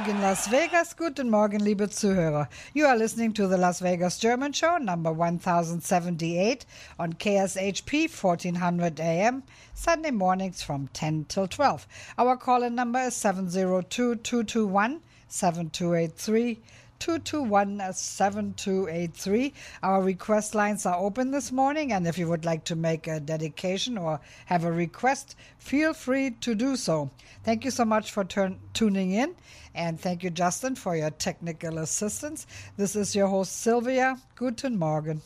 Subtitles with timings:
[0.00, 2.48] Morgen Las Vegas, guten Morgen liebe Zuhörer.
[2.72, 6.64] You are listening to the Las Vegas German Show, number 1078
[6.98, 9.42] on KSHP 1400 AM,
[9.74, 11.86] Sunday mornings from 10 till 12.
[12.16, 16.60] Our call-in number is 702-221 7283
[17.00, 19.52] 221 uh, 7283.
[19.82, 23.18] Our request lines are open this morning, and if you would like to make a
[23.18, 27.10] dedication or have a request, feel free to do so.
[27.42, 29.34] Thank you so much for turn- tuning in,
[29.74, 32.46] and thank you, Justin, for your technical assistance.
[32.76, 34.18] This is your host, Sylvia.
[34.36, 35.22] Guten Morgen.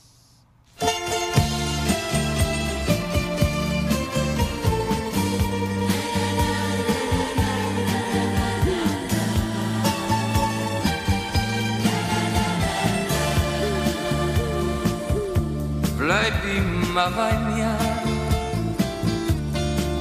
[16.05, 17.73] Bleib immer bei mir.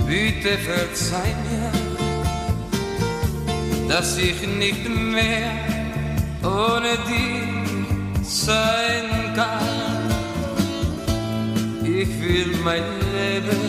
[0.08, 1.72] Bitte verzeih mir,
[3.90, 4.84] dass ich nicht
[5.16, 5.52] mehr
[6.44, 10.04] ohne dich sein kann.
[11.84, 12.88] Ich will mein
[13.18, 13.64] Leben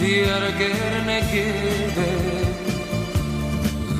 [0.00, 2.14] dir gerne geben,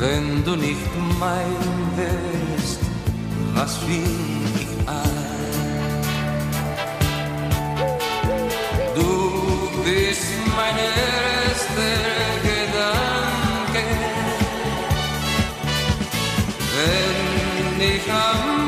[0.00, 1.58] wenn du nicht mein
[1.96, 2.80] wärst,
[3.54, 4.51] was fing
[9.84, 10.26] Du bist
[10.56, 11.98] mein erster
[12.44, 13.84] Gedanke,
[16.76, 18.61] wenn ich am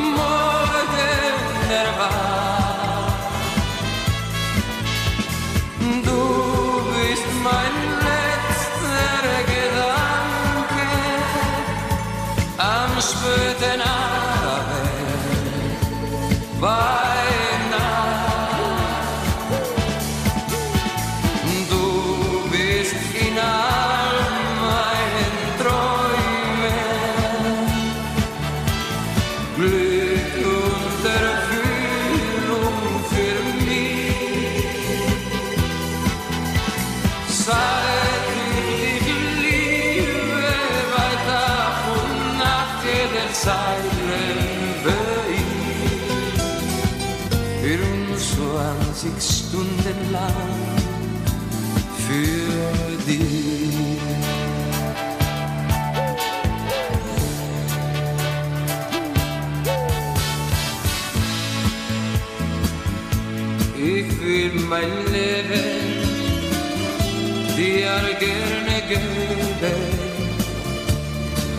[68.18, 69.80] gerne geben,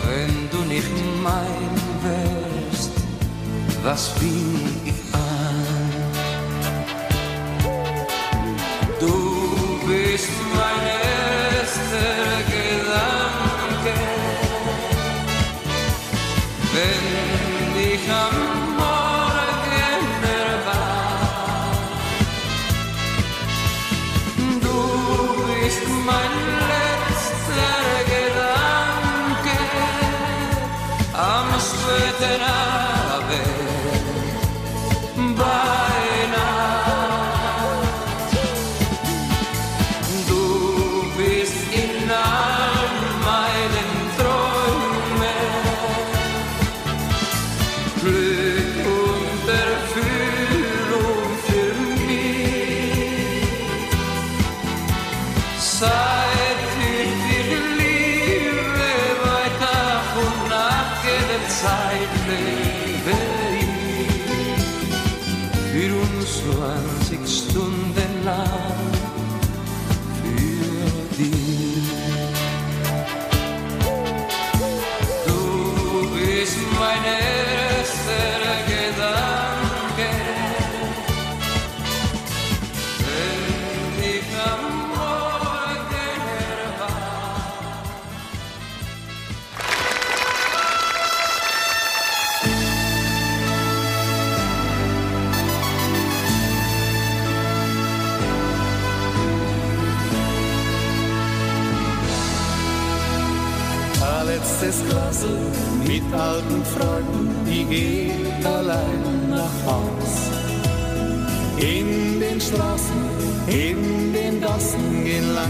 [0.04, 0.90] wenn du nicht
[1.22, 2.92] mein wärst,
[3.82, 4.75] was fing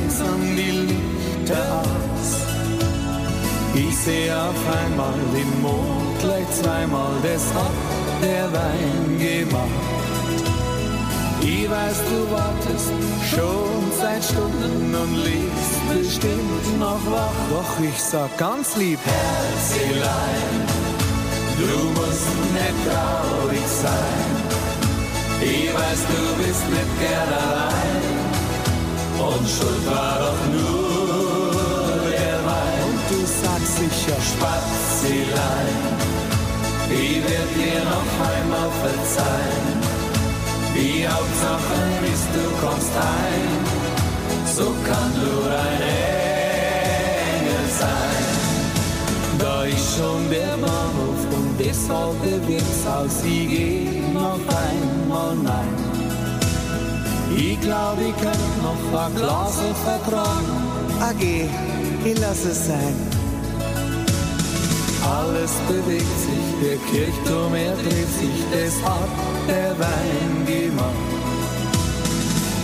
[0.06, 2.31] langsam die Lichter aus.
[3.75, 9.67] Ich sehe auf einmal den Mond gleich zweimal, das hat der Wein gemacht.
[11.41, 12.93] Ich weiß, du wartest
[13.31, 17.38] schon seit Stunden und liegst bestimmt noch wach.
[17.50, 20.67] Doch ich sag ganz lieb, Herzelein,
[21.59, 24.37] du musst nicht traurig sein.
[25.41, 28.16] Ich weiß, du bist nicht gern allein
[29.21, 32.79] und schuld war doch nur der Wein.
[32.89, 35.79] Und du sagst sicher, Spazilein,
[36.91, 39.77] ich werd dir noch einmal verzeihen.
[40.75, 41.79] Die Hauptsache
[42.13, 43.53] ist, du kommst heim,
[44.57, 45.83] so kann nur ein
[47.41, 48.25] Engel sein.
[49.39, 55.86] Da ist schon der Bahnhof und das alte Wirtshaus, ich geh noch einmal nein.
[57.34, 60.67] Ich glaub, ich könnte noch ein Glas vertragen.
[61.19, 61.49] Geh,
[62.05, 62.94] ich lass es sein.
[65.02, 69.08] Alles bewegt sich, der Kirchturm er dreht sich, das hat
[69.49, 71.17] der Wein gemacht.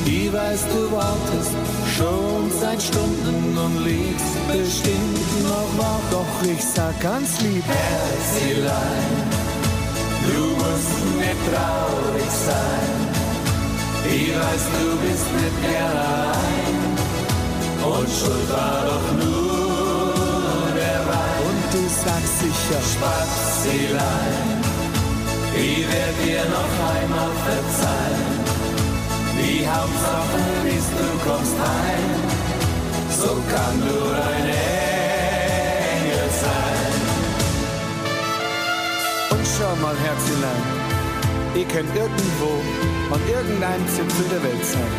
[0.05, 1.53] Ich weiß, du wartest
[1.97, 6.01] schon seit Stunden und liegst bestimmt noch wach.
[6.11, 9.23] Doch ich sag ganz lieb, Herzelein,
[10.27, 13.12] du musst nicht traurig sein.
[14.15, 16.77] Ich weiß, du bist nicht gern allein
[17.83, 21.39] und schuld war doch nur der Wein.
[21.49, 24.61] Und du sagst sicher, Spazilein,
[25.55, 28.37] ich werd dir noch einmal verzeihen.
[29.39, 30.41] Die Hauptsache
[30.77, 32.13] ist, du kommst heim,
[33.19, 34.47] so kann nur ein
[35.97, 36.93] Engel sein.
[39.31, 40.82] Und schau mal, Herzelein,
[41.55, 42.51] ihr könnt irgendwo
[43.15, 44.93] an irgendeinem Zipfel der Welt sein.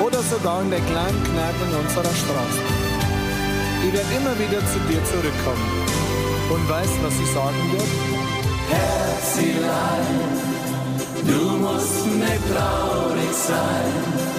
[0.00, 2.62] Oder sogar in der kleinen Kneipe in unserer Straße.
[3.86, 5.66] Ich werde immer wieder zu dir zurückkommen.
[6.50, 7.90] Und weißt, was ich sagen wird?
[8.70, 10.20] Herzelein,
[11.26, 14.34] du musst nicht traurig sein.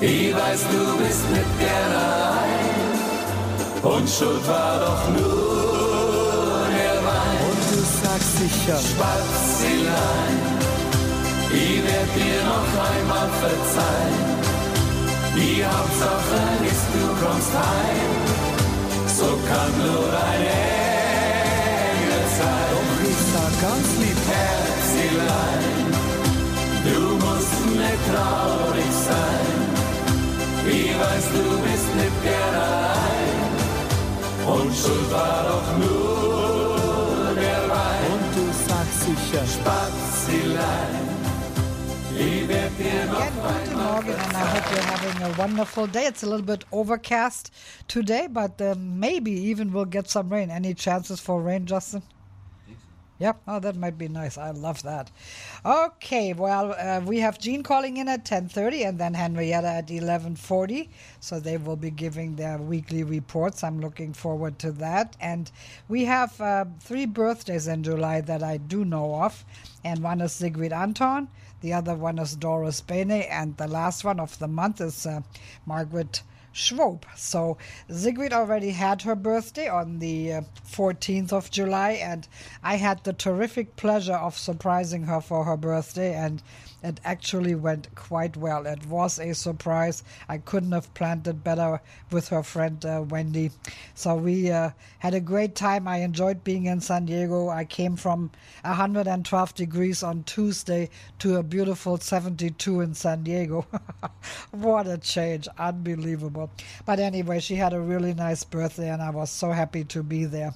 [0.00, 2.88] Ich weiß, du bist nicht gern allein.
[3.82, 7.38] Und schuld war doch nur der Wein.
[7.48, 10.38] Und du sagst sicher, Spazilein,
[11.52, 14.28] ich werd dir noch einmal verzeihen.
[15.36, 16.40] Die Hauptsache
[16.70, 18.12] ist, du kommst heim.
[19.18, 20.42] So kann nur ein
[21.18, 22.68] Engel sein.
[22.72, 25.86] Doch ich sag ganz lieb, Herzelein,
[26.86, 29.48] du musst nicht traurig sein.
[30.70, 33.48] Ich weiß, du bist nicht gern allein.
[34.46, 38.02] Und schuld war doch nur der Wein.
[38.12, 40.97] Und du sagst sicher, Spazilein.
[42.88, 46.06] Again, guten Morgen, and I hope you're having a wonderful day.
[46.06, 47.52] It's a little bit overcast
[47.86, 50.50] today, but uh, maybe even we'll get some rain.
[50.50, 52.02] Any chances for rain, Justin?
[53.18, 53.42] Yep.
[53.46, 54.38] Oh, that might be nice.
[54.38, 55.10] I love that.
[55.66, 56.32] Okay.
[56.32, 60.88] Well, uh, we have Jean calling in at 10:30, and then Henrietta at 11:40.
[61.20, 63.62] So they will be giving their weekly reports.
[63.64, 65.14] I'm looking forward to that.
[65.20, 65.50] And
[65.88, 69.44] we have uh, three birthdays in July that I do know of,
[69.84, 71.28] and one is Sigrid Anton.
[71.60, 75.22] The other one is Doris Bene, and the last one of the month is uh,
[75.66, 76.22] Margaret
[76.54, 77.02] Schwob.
[77.16, 77.58] So
[77.90, 82.26] Sigrid already had her birthday on the uh, 14th of July, and
[82.62, 86.42] I had the terrific pleasure of surprising her for her birthday, and
[86.82, 88.64] it actually went quite well.
[88.66, 90.04] It was a surprise.
[90.28, 91.80] I couldn't have planned it better
[92.12, 93.50] with her friend uh, Wendy.
[93.94, 95.88] So we uh, had a great time.
[95.88, 97.48] I enjoyed being in San Diego.
[97.48, 98.30] I came from
[98.62, 103.66] 112 degrees on Tuesday to a beautiful 72 in San Diego.
[104.52, 105.48] what a change!
[105.58, 106.37] Unbelievable.
[106.84, 110.24] But anyway, she had a really nice birthday, and I was so happy to be
[110.24, 110.54] there.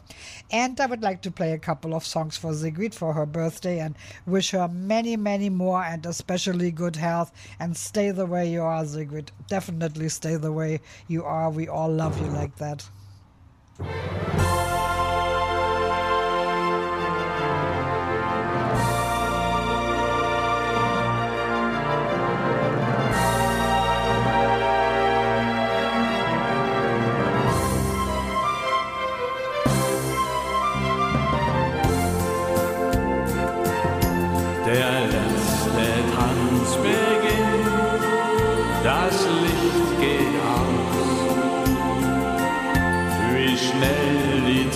[0.51, 3.81] And I would like to play a couple of songs for Sigrid for her birthday
[3.81, 3.95] and
[4.27, 8.85] wish her many, many more and especially good health and stay the way you are,
[8.85, 9.33] Sigrid.
[9.49, 11.51] Definitely stay the way you are.
[11.51, 12.89] We all love you like that.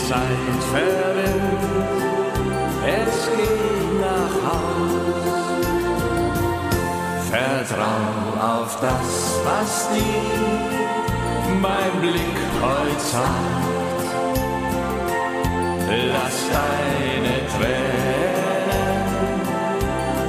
[0.09, 2.05] Zeit verrinnt,
[2.87, 5.47] es geht nach Haus.
[7.31, 8.03] Vertrau
[8.55, 9.09] auf das,
[9.45, 10.77] was dir
[11.61, 14.07] mein Blick heute sagt.
[16.13, 18.27] Lass deine Tränen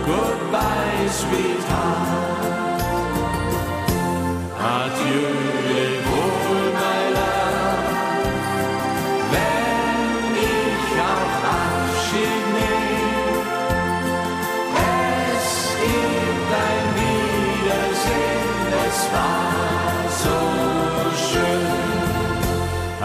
[0.08, 1.08] goodbye
[1.70, 2.38] Tag.
[4.60, 5.67] Adieu,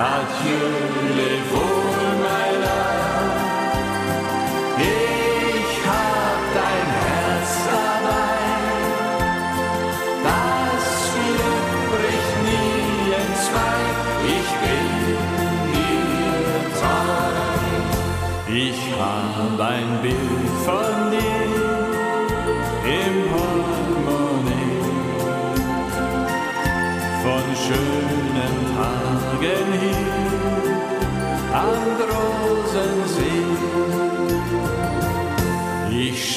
[0.05, 0.82] Adieu,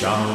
[0.06, 0.35] Ich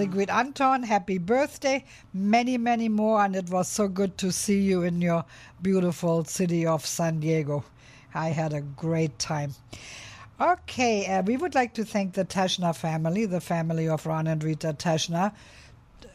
[0.00, 0.82] Sigrid Anton.
[0.82, 1.84] Happy birthday.
[2.14, 3.22] Many, many more.
[3.22, 5.26] And it was so good to see you in your
[5.60, 7.64] beautiful city of San Diego.
[8.14, 9.52] I had a great time.
[10.40, 14.42] Okay, uh, we would like to thank the Teschner family, the family of Ron and
[14.42, 15.32] Rita Teschner,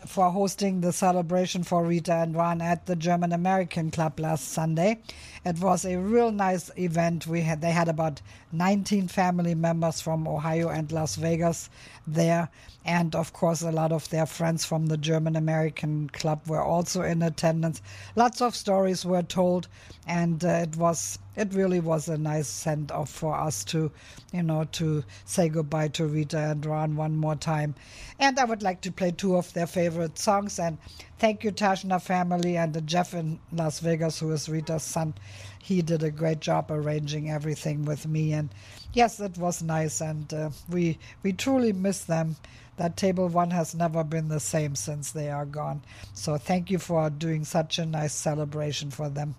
[0.05, 4.99] for hosting the celebration for Rita and Ron at the German American Club last Sunday.
[5.43, 7.27] It was a real nice event.
[7.27, 11.69] We had they had about 19 family members from Ohio and Las Vegas
[12.07, 12.49] there,
[12.85, 17.01] and of course a lot of their friends from the German American Club were also
[17.01, 17.81] in attendance.
[18.15, 19.67] Lots of stories were told,
[20.07, 23.91] and uh, it was it really was a nice send off for us to,
[24.31, 27.75] you know, to say goodbye to Rita and Ron one more time.
[28.19, 30.59] And I would like to play two of their favorite songs.
[30.59, 30.77] And
[31.19, 35.13] thank you, Teschner family and Jeff in Las Vegas, who is Rita's son.
[35.59, 38.33] He did a great job arranging everything with me.
[38.33, 38.49] And
[38.93, 39.99] yes, it was nice.
[39.99, 42.37] And uh, we we truly miss them.
[42.77, 45.81] That table one has never been the same since they are gone.
[46.13, 49.35] So thank you for doing such a nice celebration for them.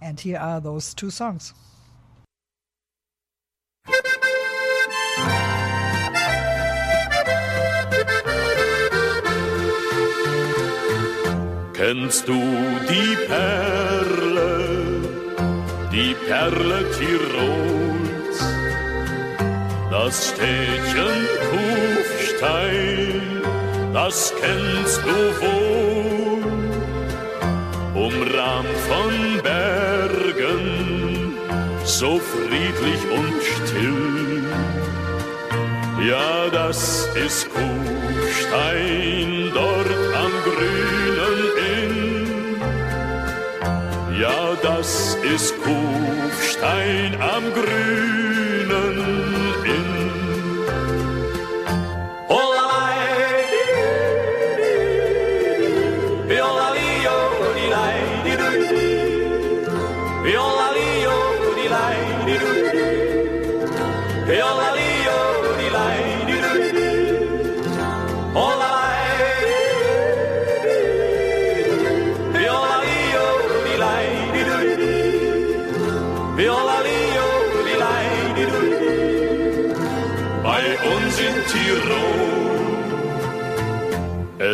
[0.00, 1.54] And here are those two songs.
[11.78, 15.00] Kennst du die Perle,
[15.92, 18.38] die Perle Tirols,
[19.88, 23.22] das Städtchen Kufstein,
[23.94, 26.17] das kennst du wohl,
[28.06, 30.64] umrahmt von Bergen,
[31.84, 34.44] so friedlich und still.
[36.08, 39.90] Ja, das ist Kufstein dort
[40.24, 41.38] am grünen
[41.74, 42.56] Inn.
[44.20, 48.37] Ja, das ist Kufstein am grünen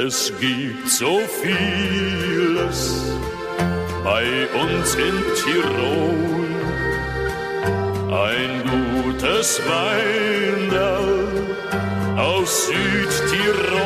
[0.03, 3.03] es gibt so vieles
[4.03, 4.27] bei
[4.63, 6.45] uns in Tirol.
[8.11, 8.53] Ein
[9.05, 11.29] gutes Weindal
[12.17, 13.85] aus Südtirol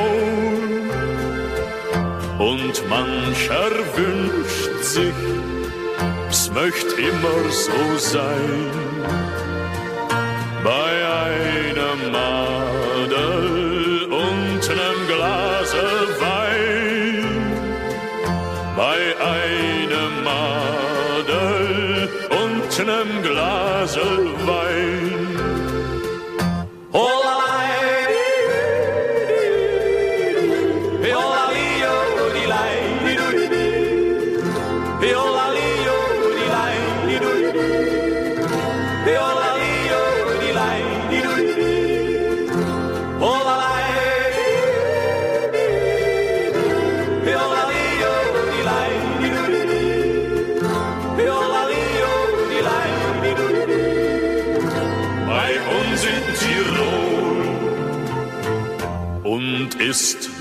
[2.39, 5.15] und mancher wünscht sich,
[6.31, 8.71] es möcht immer so sein.
[10.65, 10.93] Bei
[11.27, 13.68] einem Madel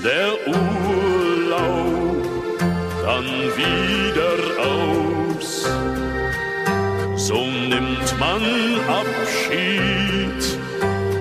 [0.04, 2.24] der Urlaub
[3.02, 5.68] dann wieder aus.
[7.16, 8.42] So nimmt man
[8.88, 10.42] Abschied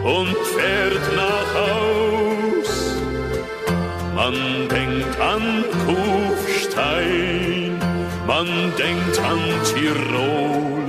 [0.03, 2.69] und fährt nach Haus.
[4.15, 4.35] Man
[4.69, 7.79] denkt an Kufstein,
[8.27, 9.39] man denkt an
[9.73, 10.83] Tirol.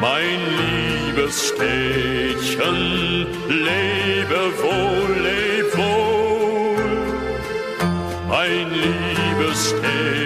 [0.00, 5.49] Mein liebes Städtchen, lebe wohl, lebe
[9.72, 10.19] liebes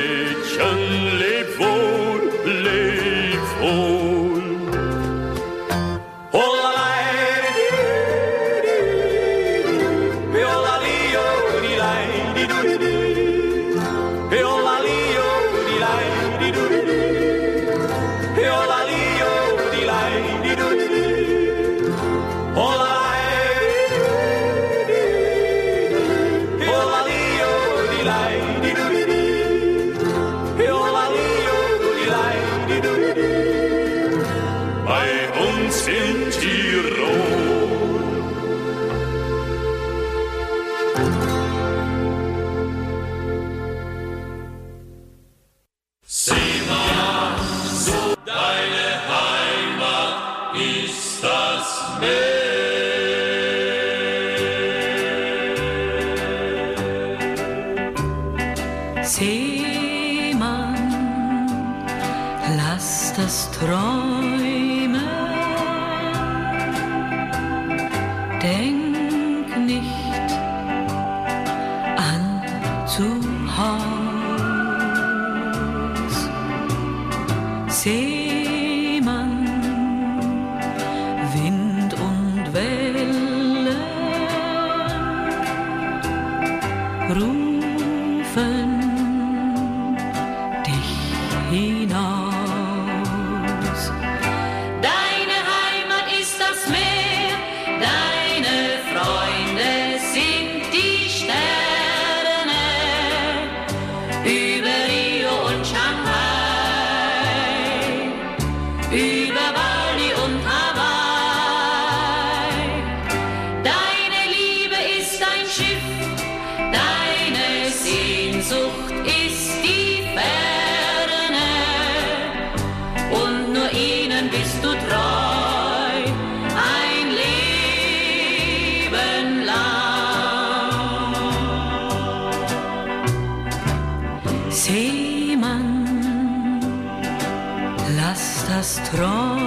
[138.65, 139.44] strong.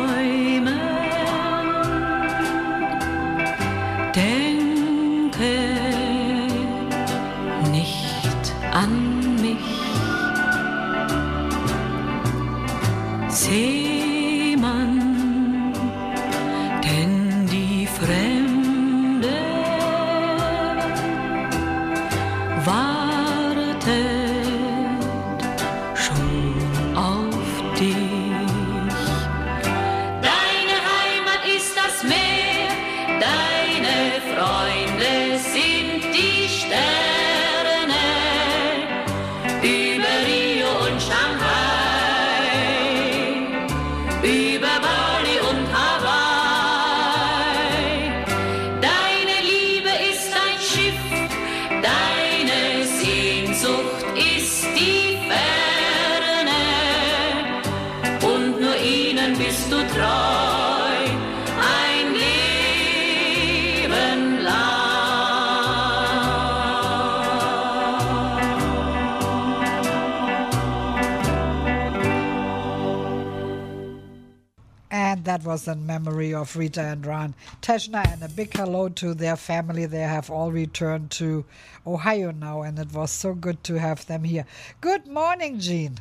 [75.58, 78.06] And was in memory of Rita and Ron Teschner.
[78.14, 79.88] And a big hello to their family.
[79.88, 81.46] They have all returned to
[81.88, 84.46] Ohio now, and it was so good to have them here.
[84.82, 85.98] Good morning, Jean.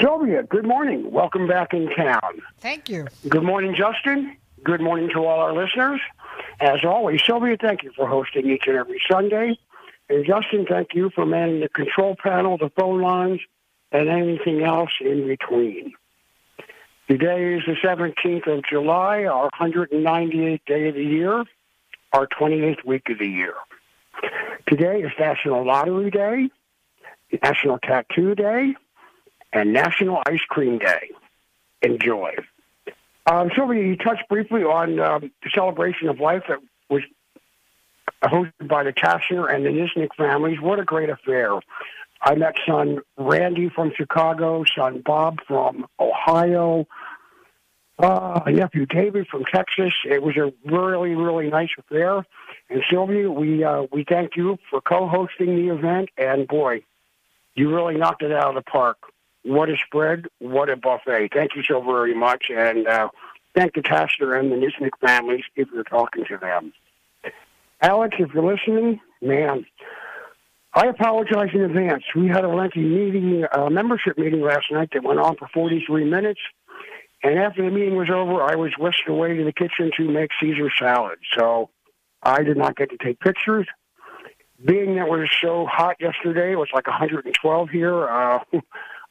[0.00, 1.12] Sylvia, good morning.
[1.12, 2.42] Welcome back in town.
[2.58, 3.06] Thank you.
[3.28, 4.36] Good morning, Justin.
[4.64, 6.00] Good morning to all our listeners.
[6.60, 9.56] As always, Sylvia, thank you for hosting each and every Sunday.
[10.08, 13.40] And Justin, thank you for manning the control panel, the phone lines,
[13.92, 15.94] and anything else in between.
[17.12, 21.44] Today is the 17th of July, our 198th day of the year,
[22.14, 23.52] our 28th week of the year.
[24.66, 26.48] Today is National Lottery Day,
[27.42, 28.76] National Tattoo Day,
[29.52, 31.10] and National Ice Cream Day.
[31.82, 32.34] Enjoy.
[33.30, 37.02] Um, Sylvia, you touched briefly on um, the celebration of life that was
[38.24, 40.62] hosted by the Kastner and the Nisnik families.
[40.62, 41.60] What a great affair.
[42.22, 46.86] I met son Randy from Chicago, son Bob from Ohio,
[47.98, 49.92] uh, nephew David from Texas.
[50.08, 52.24] It was a really, really nice affair.
[52.70, 56.10] And Sylvia, we uh, we thank you for co-hosting the event.
[56.16, 56.84] And boy,
[57.54, 58.98] you really knocked it out of the park.
[59.44, 60.26] What a spread!
[60.38, 61.30] What a buffet!
[61.34, 63.08] Thank you so very much, and uh,
[63.54, 66.72] thank the Kastner and the Nisnik families if you're talking to them.
[67.80, 69.66] Alex, if you're listening, man,
[70.74, 72.04] I apologize in advance.
[72.16, 76.04] We had a lengthy meeting, uh, membership meeting last night that went on for 43
[76.04, 76.40] minutes.
[77.22, 80.30] And after the meeting was over, I was whisked away to the kitchen to make
[80.40, 81.18] Caesar salad.
[81.38, 81.68] So
[82.22, 83.66] I did not get to take pictures.
[84.64, 88.38] Being that it was so hot yesterday, it was like 112 here, uh,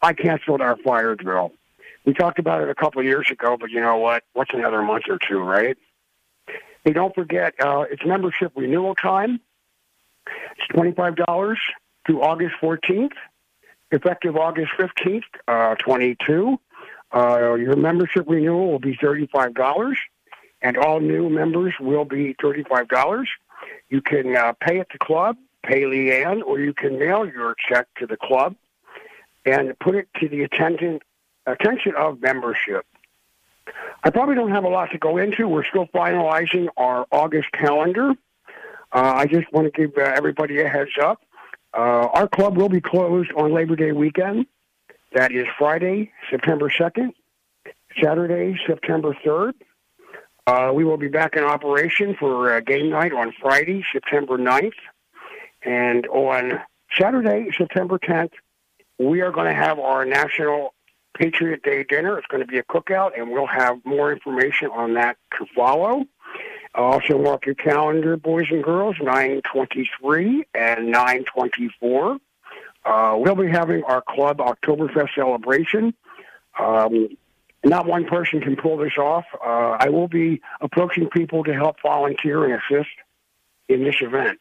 [0.02, 1.52] I canceled our fire drill.
[2.06, 4.24] We talked about it a couple of years ago, but you know what?
[4.34, 5.78] What's another month or two, right?
[6.84, 9.40] Hey, don't forget, uh, it's membership renewal time.
[10.28, 11.56] It's $25
[12.06, 13.14] through August 14th,
[13.92, 16.60] effective August 15th, uh, 22.
[17.14, 19.96] Uh, your membership renewal will be $35,
[20.62, 23.26] and all new members will be $35.
[23.90, 27.88] You can uh, pay at the club, pay Leanne, or you can mail your check
[28.00, 28.56] to the club
[29.46, 31.02] and put it to the attendant,
[31.46, 32.86] attention of membership.
[34.04, 35.48] I probably don't have a lot to go into.
[35.48, 38.14] We're still finalizing our August calendar.
[38.94, 41.22] Uh, I just want to give uh, everybody a heads up.
[41.74, 44.46] Uh, our club will be closed on Labor Day weekend.
[45.14, 47.12] That is Friday, September 2nd,
[48.02, 49.54] Saturday, September 3rd.
[50.48, 54.72] Uh, we will be back in operation for uh, game night on Friday, September 9th.
[55.64, 56.60] And on
[57.00, 58.32] Saturday, September 10th,
[59.00, 60.74] we are going to have our National
[61.18, 62.18] Patriot Day dinner.
[62.18, 66.06] It's going to be a cookout, and we'll have more information on that to follow.
[66.74, 72.18] Also, mark your calendar, boys and girls, 923 and 924.
[72.84, 75.94] Uh, we'll be having our club Oktoberfest celebration.
[76.58, 77.10] Um,
[77.64, 79.26] not one person can pull this off.
[79.34, 82.90] Uh, I will be approaching people to help volunteer and assist
[83.68, 84.40] in this event.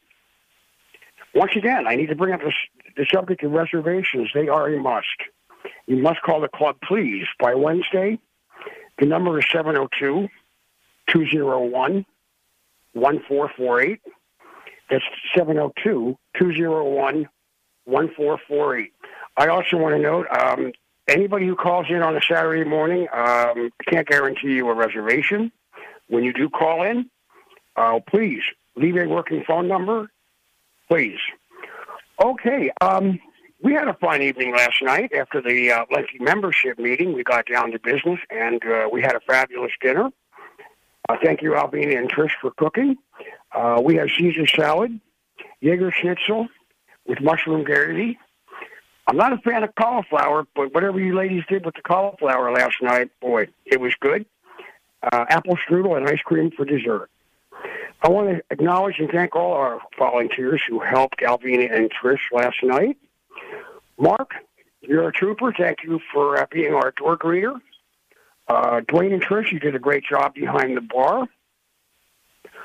[1.35, 2.55] Once again, I need to bring up this,
[2.97, 4.31] the subject of reservations.
[4.35, 5.07] They are a must.
[5.87, 8.19] You must call the club, please, by Wednesday.
[8.99, 10.29] The number is 702
[11.09, 12.07] 201
[12.93, 14.01] 1448.
[14.91, 15.05] That's
[15.37, 17.29] 702 201
[17.85, 18.93] 1448.
[19.37, 20.73] I also want to note um,
[21.09, 25.53] anybody who calls in on a Saturday morning, um, I can't guarantee you a reservation.
[26.09, 27.09] When you do call in,
[27.77, 28.43] uh, please
[28.77, 30.11] leave a working phone number,
[30.89, 31.19] please.
[32.23, 33.19] Okay, um,
[33.63, 37.13] we had a fun evening last night after the uh, lengthy membership meeting.
[37.13, 40.11] We got down to business and uh, we had a fabulous dinner.
[41.11, 42.97] Uh, thank you, Albina and Trish, for cooking.
[43.53, 45.01] Uh, we had Caesar salad,
[45.61, 46.47] Jaeger schnitzel
[47.05, 48.17] with mushroom gravy.
[49.09, 52.77] I'm not a fan of cauliflower, but whatever you ladies did with the cauliflower last
[52.81, 54.25] night, boy, it was good.
[55.03, 57.11] Uh, apple strudel and ice cream for dessert.
[58.03, 62.63] I want to acknowledge and thank all our volunteers who helped Alvina and Trish last
[62.63, 62.97] night.
[63.99, 64.31] Mark,
[64.81, 65.53] you're a trooper.
[65.59, 67.61] Thank you for uh, being our door greeter.
[68.51, 71.29] Uh, Dwayne and Trish, you did a great job behind the bar.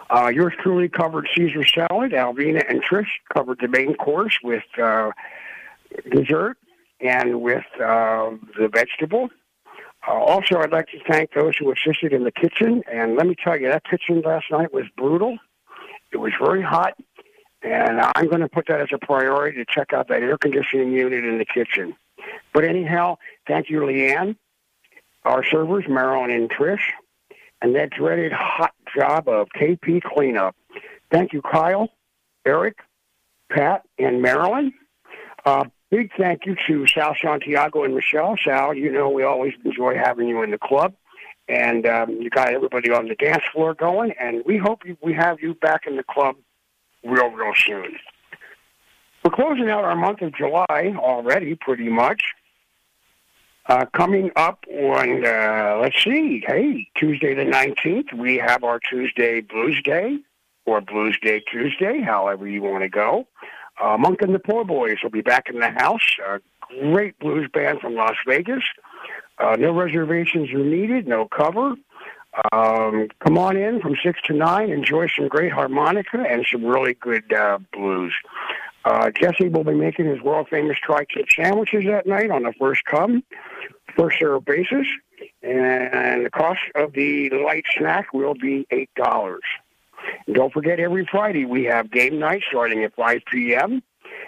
[0.10, 2.12] Uh, yours truly covered Caesar salad.
[2.12, 5.12] Alvina and Trish covered the main course with uh,
[6.10, 6.58] dessert
[7.00, 9.30] and with uh, the vegetable.
[10.08, 12.82] Uh, also, I'd like to thank those who assisted in the kitchen.
[12.91, 15.38] And let me tell you, that kitchen last night was brutal.
[16.12, 16.95] It was very hot.
[17.62, 20.93] And I'm going to put that as a priority to check out that air conditioning
[20.93, 21.95] unit in the kitchen.
[22.56, 23.17] But anyhow,
[23.48, 24.36] thank you, Leanne
[25.25, 26.81] our servers, Marilyn and Trish,
[27.61, 30.55] and that dreaded hot job of KP cleanup.
[31.11, 31.89] Thank you, Kyle,
[32.45, 32.77] Eric,
[33.49, 34.73] Pat, and Marilyn.
[35.45, 38.35] Uh, big thank you to Sal Santiago and Michelle.
[38.43, 40.93] Sal, you know we always enjoy having you in the club,
[41.47, 45.39] and um, you got everybody on the dance floor going, and we hope we have
[45.41, 46.35] you back in the club
[47.03, 47.97] real, real soon.
[49.23, 52.23] We're closing out our month of July already, pretty much.
[53.67, 59.41] Uh, coming up on, uh, let's see, hey, Tuesday the 19th, we have our Tuesday
[59.41, 60.19] Blues Day,
[60.67, 63.28] or Blues Day Tuesday, however you want to go.
[63.82, 66.15] Uh, Monk and the Poor Boys will be back in the house.
[66.28, 66.39] A
[66.91, 68.63] great blues band from Las Vegas.
[69.39, 71.73] Uh, no reservations are needed, no cover.
[72.51, 76.93] Um, come on in from 6 to 9, enjoy some great harmonica and some really
[76.93, 78.13] good uh, blues.
[78.86, 82.54] Uh, Jesse will be making his world famous tri tip sandwiches that night on the
[82.60, 83.24] first come,
[83.98, 84.86] first serve basis,
[85.41, 89.43] and the cost of the light snack will be eight dollars.
[90.32, 93.82] Don't forget, every Friday we have game night starting at 5 p.m.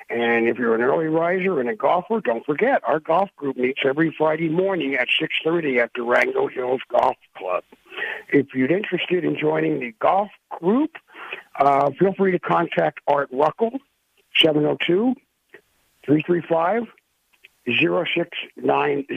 [0.09, 3.81] And if you're an early riser and a golfer, don't forget our golf group meets
[3.85, 7.63] every Friday morning at 6:30 at Durango Hills Golf Club.
[8.29, 10.91] If you're interested in joining the golf group,
[11.59, 13.79] uh, feel free to contact Art Ruckel,
[14.41, 15.15] 702
[16.05, 16.83] 335
[17.67, 19.07] 0690.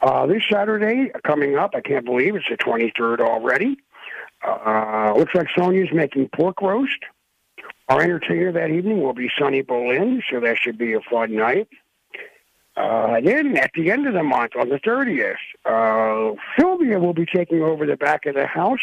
[0.00, 3.78] Uh, this Saturday coming up, I can't believe it's the 23rd already.
[4.46, 6.98] Uh, looks like Sonia's making pork roast.
[7.88, 11.68] Our entertainer that evening will be Sonny Boleyn, so that should be a fun night.
[12.76, 17.24] Uh, then at the end of the month, on the 30th, uh, Sylvia will be
[17.24, 18.80] taking over the back of the house,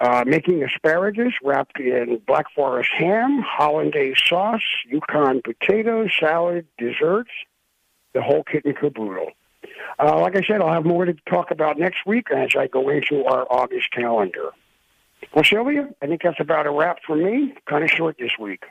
[0.00, 7.30] uh, making asparagus wrapped in Black Forest ham, hollandaise sauce, Yukon potatoes, salad, desserts,
[8.12, 9.32] the whole kit and caboodle.
[9.98, 12.88] Uh, like I said, I'll have more to talk about next week as I go
[12.88, 14.50] into our August calendar.
[15.34, 17.54] Well, Sylvia, I think that's about a wrap for me.
[17.66, 18.64] Kind of short this week.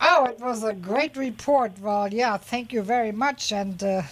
[0.00, 1.78] Oh, it was a great report.
[1.80, 3.52] Well, yeah, thank you very much.
[3.52, 4.02] And uh,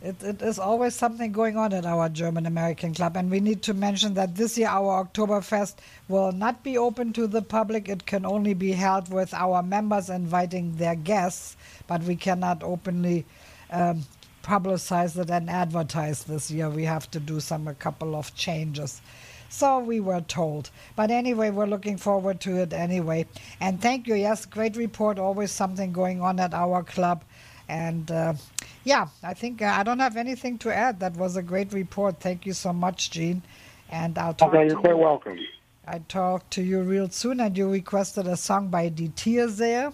[0.00, 3.16] it, it is always something going on at our German American Club.
[3.16, 5.76] And we need to mention that this year our Oktoberfest
[6.08, 7.88] will not be open to the public.
[7.88, 11.56] It can only be held with our members inviting their guests,
[11.88, 13.26] but we cannot openly
[13.70, 14.04] um,
[14.42, 16.70] publicize it and advertise this year.
[16.70, 19.00] We have to do some a couple of changes.
[19.50, 20.70] So we were told.
[20.94, 23.26] But anyway, we're looking forward to it anyway.
[23.60, 24.14] And thank you.
[24.14, 25.18] Yes, great report.
[25.18, 27.24] Always something going on at our club.
[27.68, 28.34] And uh,
[28.88, 31.00] yeah, I think uh, I don't have anything to add.
[31.00, 32.20] That was a great report.
[32.20, 33.42] Thank you so much, Gene.
[33.90, 34.80] And I'll talk Okay, to you're you.
[34.80, 35.38] quite welcome.
[35.86, 39.92] I talk to you real soon, and you requested a song by Die Tierseher,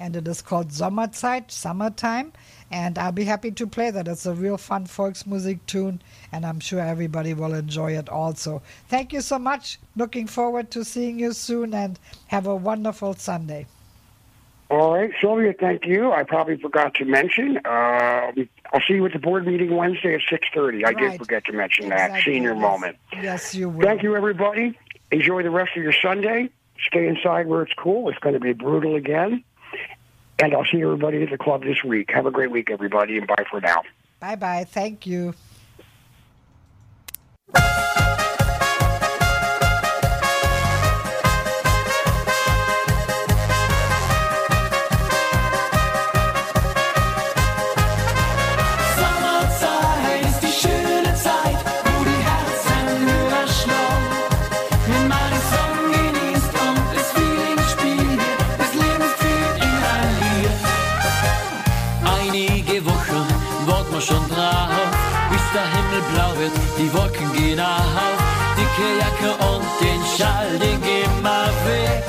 [0.00, 2.32] and it is called Sommerzeit, Summertime,
[2.70, 4.08] and I'll be happy to play that.
[4.08, 8.62] It's a real fun Volksmusik tune, and I'm sure everybody will enjoy it also.
[8.88, 9.78] Thank you so much.
[9.96, 13.66] Looking forward to seeing you soon, and have a wonderful Sunday.
[14.72, 16.12] All right, Sylvia, thank you.
[16.12, 17.58] I probably forgot to mention.
[17.58, 20.86] Um, I'll see you at the board meeting Wednesday at 6.30.
[20.86, 22.22] I did forget to mention that.
[22.24, 22.58] Senior yes.
[22.62, 22.96] moment.
[23.12, 23.84] Yes, you will.
[23.84, 24.78] Thank you, everybody.
[25.10, 26.48] Enjoy the rest of your Sunday.
[26.86, 28.08] Stay inside where it's cool.
[28.08, 29.44] It's going to be brutal again.
[30.38, 32.10] And I'll see everybody at the club this week.
[32.14, 33.82] Have a great week, everybody, and bye for now.
[34.20, 34.64] Bye bye.
[34.66, 35.34] Thank you.
[66.42, 68.18] Wird, die Wolken gehen auf.
[68.56, 72.02] Dicke Jacke und den Schall, den gehen wir weg.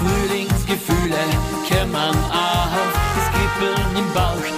[0.00, 1.22] Frühlingsgefühle
[1.68, 4.57] kämmern auf, das Kribbeln im Bauch,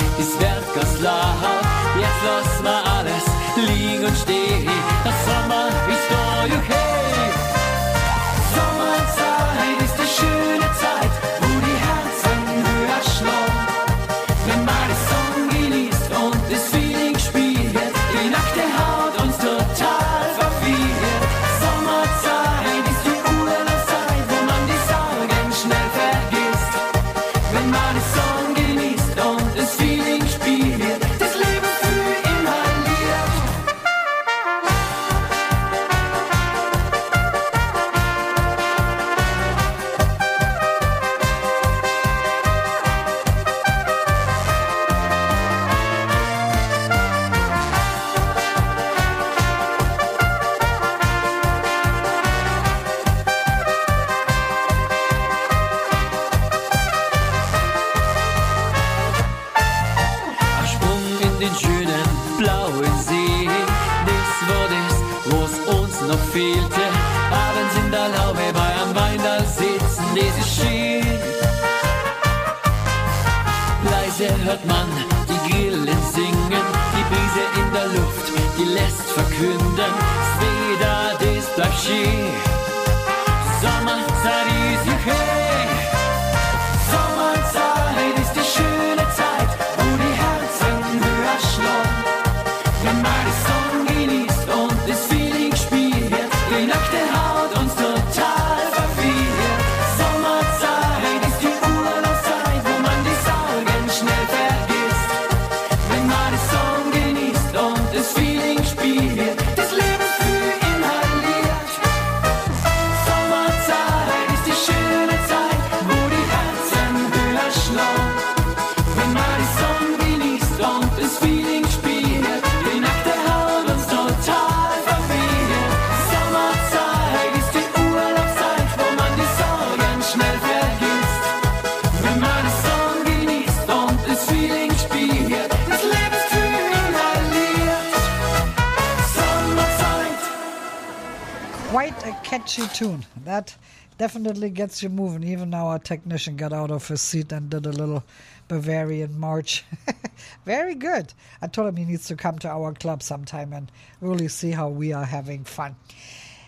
[143.40, 143.56] That
[143.96, 145.24] definitely gets you moving.
[145.24, 148.04] Even now, our technician got out of his seat and did a little
[148.48, 149.64] Bavarian march.
[150.44, 151.14] Very good.
[151.40, 153.72] I told him he needs to come to our club sometime and
[154.02, 155.76] really see how we are having fun.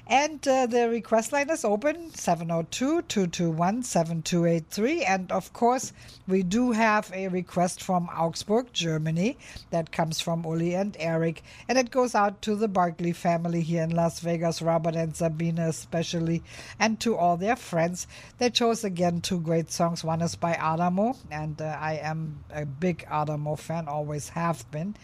[0.09, 5.05] And uh, the request line is open 702 221 7283.
[5.05, 5.93] And of course,
[6.27, 9.39] we do have a request from Augsburg, Germany,
[9.71, 11.43] that comes from Uli and Eric.
[11.69, 15.69] And it goes out to the Barkley family here in Las Vegas, Robert and Sabina
[15.69, 16.43] especially,
[16.81, 18.09] and to all their friends.
[18.39, 20.03] They chose again two great songs.
[20.03, 24.97] One is by Adamo, and uh, I am a big Adamo fan, always have been.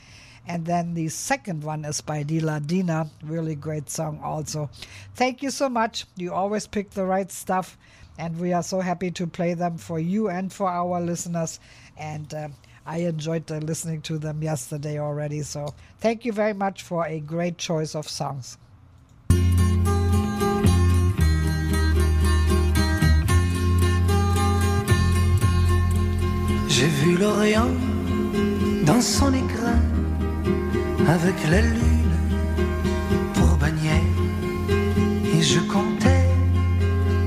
[0.48, 3.10] And then the second one is by Dila Dina.
[3.22, 4.70] Really great song, also.
[5.14, 6.06] Thank you so much.
[6.16, 7.76] You always pick the right stuff.
[8.18, 11.60] And we are so happy to play them for you and for our listeners.
[11.98, 12.48] And uh,
[12.86, 15.42] I enjoyed uh, listening to them yesterday already.
[15.42, 18.56] So thank you very much for a great choice of songs.
[26.68, 27.74] J'ai vu l'Orient
[28.86, 29.97] dans son écrin
[31.08, 32.16] avec la lune
[33.34, 34.12] pour bannière
[35.34, 36.26] et je comptais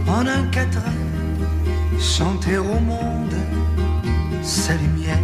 [0.07, 1.01] en un quatrain
[1.99, 3.35] chanter au monde
[4.41, 5.17] sa lumière.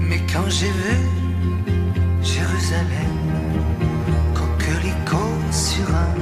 [0.00, 0.96] Mais quand j'ai vu
[2.22, 3.16] Jérusalem,
[4.34, 6.14] coquelicot sur un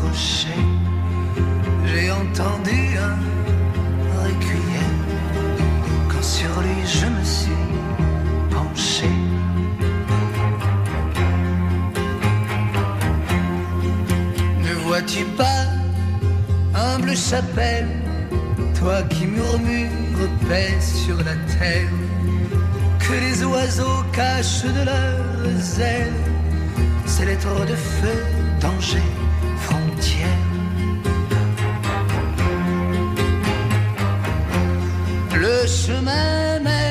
[0.00, 0.62] rocher,
[1.86, 3.16] j'ai entendu un
[6.34, 7.64] sur lui je me suis
[8.50, 9.10] penché.
[14.66, 15.62] Ne vois-tu pas,
[16.74, 17.88] humble chapelle,
[18.78, 21.92] toi qui murmures paix sur la terre,
[22.98, 26.20] que les oiseaux cachent de leurs ailes
[27.06, 28.16] ces lettres de feu,
[28.60, 29.06] danger,
[29.58, 30.35] frontière.
[35.46, 36.85] Le chemin mène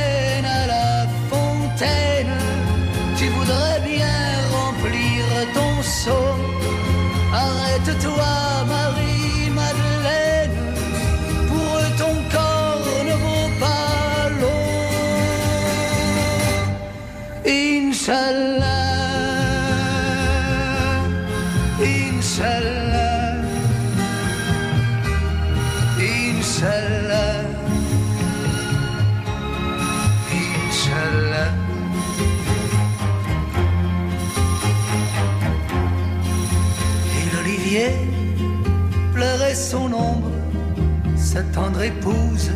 [41.36, 42.50] sa tendre épouse,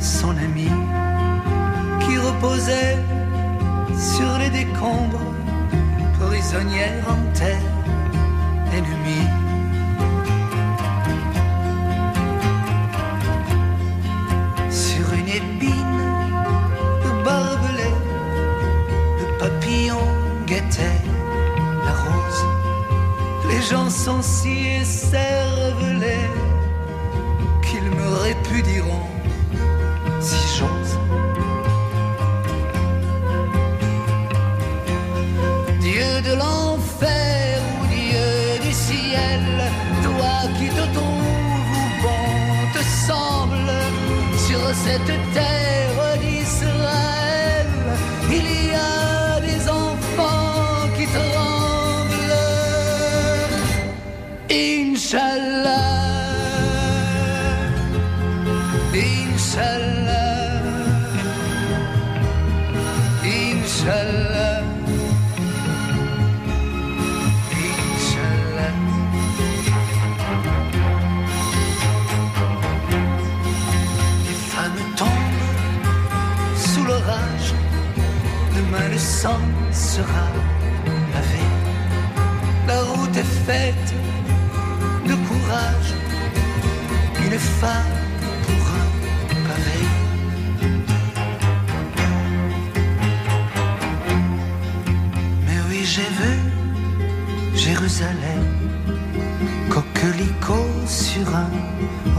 [0.00, 0.78] son amie,
[2.00, 2.98] qui reposait
[3.96, 5.26] sur les décombres,
[6.18, 7.68] prisonnière en terre
[8.76, 9.28] ennemie.
[14.68, 15.98] Sur une épine
[17.04, 17.90] de barbelé,
[19.20, 20.04] le papillon
[20.48, 21.00] guettait
[21.84, 22.42] la rose.
[23.48, 24.68] Les gens sont si
[25.78, 25.97] qu'ils
[28.48, 29.06] me répudieront
[30.20, 30.98] si j'ose.
[35.80, 39.42] Dieu de l'enfer ou Dieu du ciel,
[40.02, 43.72] toi qui te trouves où bon te semble,
[44.46, 45.57] sur cette terre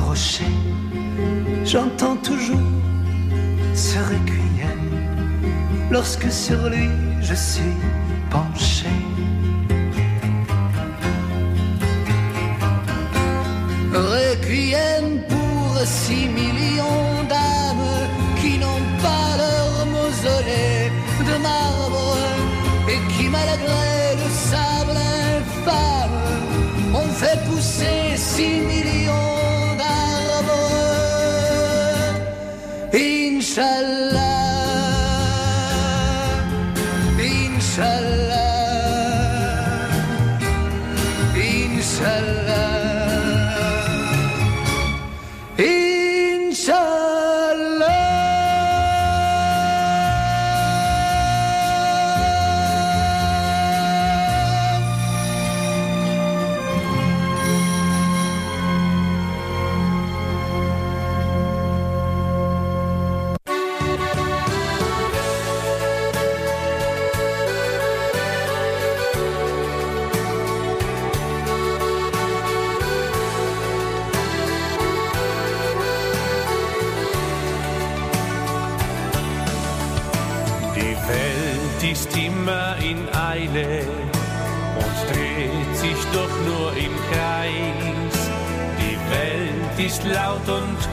[0.05, 0.53] rocher,
[1.65, 2.71] j'entends toujours
[3.73, 4.83] ce requiem
[5.91, 6.89] lorsque sur lui
[7.21, 7.75] je suis
[8.29, 8.87] penché.
[13.93, 17.91] Requiem pour six millions d'âmes
[18.39, 20.91] qui n'ont pas leur mausolée
[21.29, 22.17] de marbre
[22.87, 24.97] et qui, malgré le sable
[25.37, 26.19] infâme,
[26.93, 28.78] ont fait pousser six millions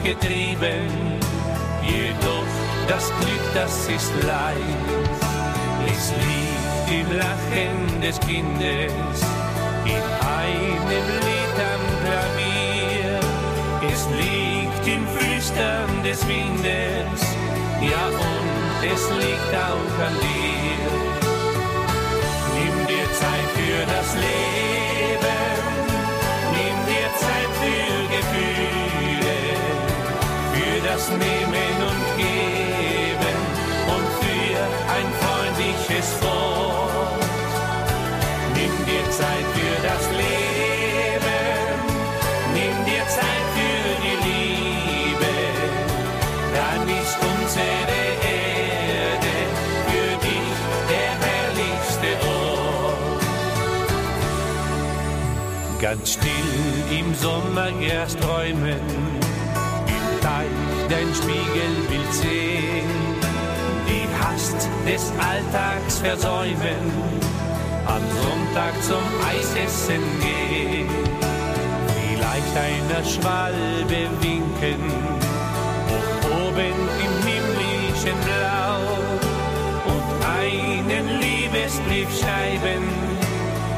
[0.07, 1.19] getrieben,
[1.83, 2.51] jedoch
[2.87, 4.55] das Glück, das ist leid.
[5.85, 9.19] Es liegt im Lachen des Kindes,
[9.83, 10.05] in
[10.39, 13.19] einem Lied am Klavier.
[13.91, 17.19] Es liegt im Flüstern des Windes,
[17.81, 21.06] ja und es liegt auch an dir.
[36.07, 37.23] Freundliches Wort.
[38.55, 41.79] Nimm dir Zeit für das Leben,
[42.53, 45.35] nimm dir Zeit für die Liebe,
[46.55, 49.35] dann ist unsere Erde
[49.87, 50.55] für dich
[50.89, 53.23] der herrlichste Ort.
[55.81, 56.53] Ganz still
[56.99, 58.81] im Sommergras träumen,
[59.87, 60.57] im Teich
[60.89, 62.96] dein Spiegelbild sehen,
[64.87, 66.83] des Alltags versäumen,
[67.85, 70.87] am Sonntag zum Eisessen gehen,
[71.99, 74.83] vielleicht einer Schwalbe winken,
[75.89, 78.79] hoch oben im himmlischen Blau
[79.93, 80.07] und
[80.39, 82.83] einen Liebesbrief schreiben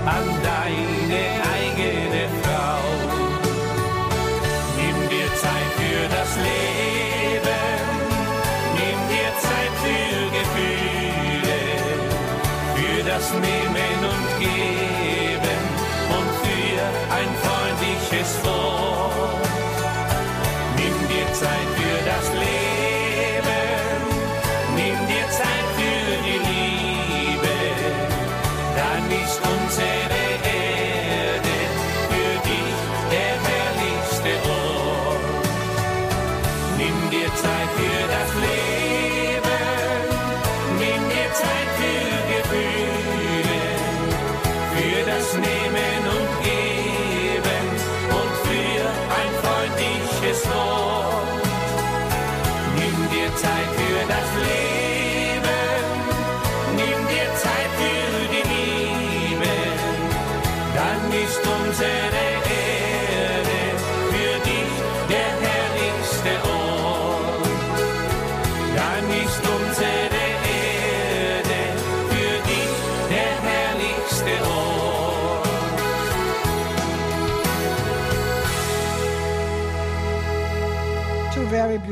[0.06, 1.24] an deine
[1.58, 2.84] eigene Frau.
[4.78, 6.99] Nimm dir Zeit für das Leben,
[13.34, 14.99] Nehmen und Geben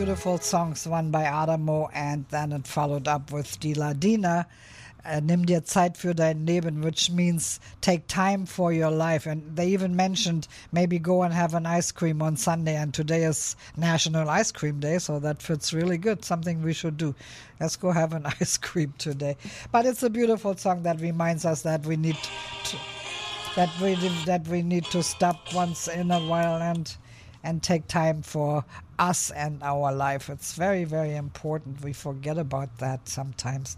[0.08, 4.48] beautiful songs, one by Adamo and then it followed up with Dila Dina.
[5.04, 9.26] Uh, Nimm dir Zeit für dein Leben, which means take time for your life.
[9.26, 12.78] And they even mentioned maybe go and have an ice cream on Sunday.
[12.78, 16.24] And today is National Ice Cream Day, so that fits really good.
[16.24, 17.14] Something we should do.
[17.60, 19.36] Let's go have an ice cream today.
[19.74, 22.18] But it's a beautiful song that reminds us that we need
[22.64, 22.78] to,
[23.58, 26.96] that we that we need to stop once in a while and
[27.48, 28.66] and take time for
[29.00, 30.30] us and our life.
[30.30, 31.84] It's very very important.
[31.84, 33.78] We forget about that sometimes.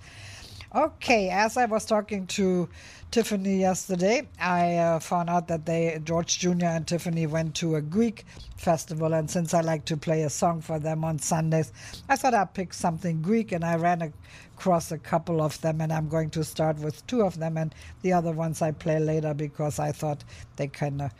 [0.75, 2.69] Okay, as I was talking to
[3.09, 6.65] Tiffany yesterday, I uh, found out that they, George Jr.
[6.65, 8.23] and Tiffany, went to a Greek
[8.55, 9.15] festival.
[9.15, 11.73] And since I like to play a song for them on Sundays,
[12.07, 13.51] I thought I'd pick something Greek.
[13.51, 14.13] And I ran
[14.55, 17.73] across a couple of them, and I'm going to start with two of them, and
[18.03, 20.23] the other ones I play later because I thought
[20.57, 21.11] they kind of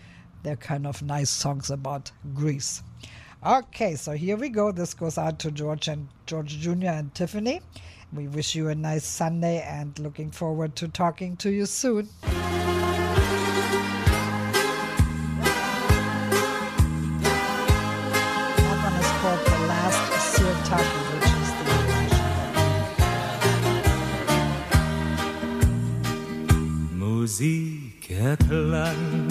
[0.44, 2.82] they're kind of nice songs about Greece.
[3.46, 4.72] Okay, so here we go.
[4.72, 6.88] This goes out to George and George Jr.
[6.88, 7.62] and Tiffany.
[8.12, 12.10] We wish you a nice Sunday and looking forward to talking to you soon.
[26.98, 29.29] Musik erklang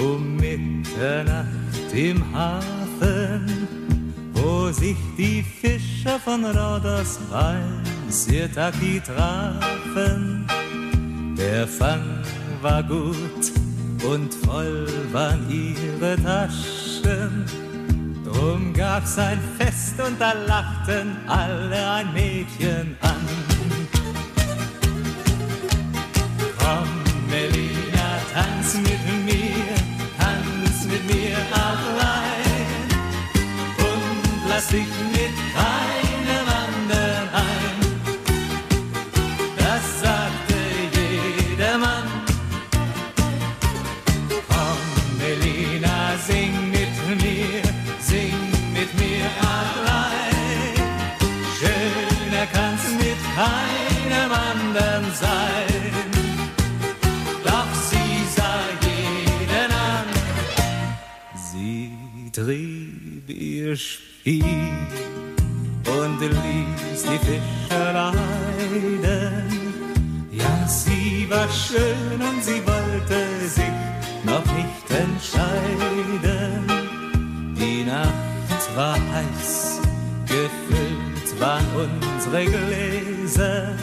[0.00, 3.68] um Mitternacht im Hafen,
[4.32, 10.46] wo sich die Fischer von Rodersrhein Sirtaki trafen.
[11.36, 12.22] Der Fang
[12.62, 13.52] war gut
[14.04, 17.44] und voll waren ihre Taschen.
[18.24, 23.26] Drum gab's ein Fest und da lachten alle ein Mädchen an.
[26.58, 26.88] Komm,
[27.28, 29.39] Melina, tanz mit mir,
[31.12, 31.36] mir
[31.66, 32.88] allein
[33.88, 37.78] und lass dich mit keinem anderen ein.
[39.56, 40.58] Das sagte
[40.98, 42.08] jedermann.
[44.48, 44.80] Komm,
[45.18, 47.62] Melina, sing mit mir,
[48.10, 48.36] sing
[48.76, 50.74] mit mir allein.
[51.58, 55.59] Schöner kann's mit keinem anderen sein.
[63.76, 64.44] Spiel
[65.86, 69.44] und ließ die Fischer leiden.
[70.32, 73.64] Ja, sie war schön und sie wollte sich
[74.24, 76.66] noch nicht entscheiden.
[77.56, 79.80] Die Nacht war heiß,
[80.26, 83.76] gefüllt waren unsere Gläser.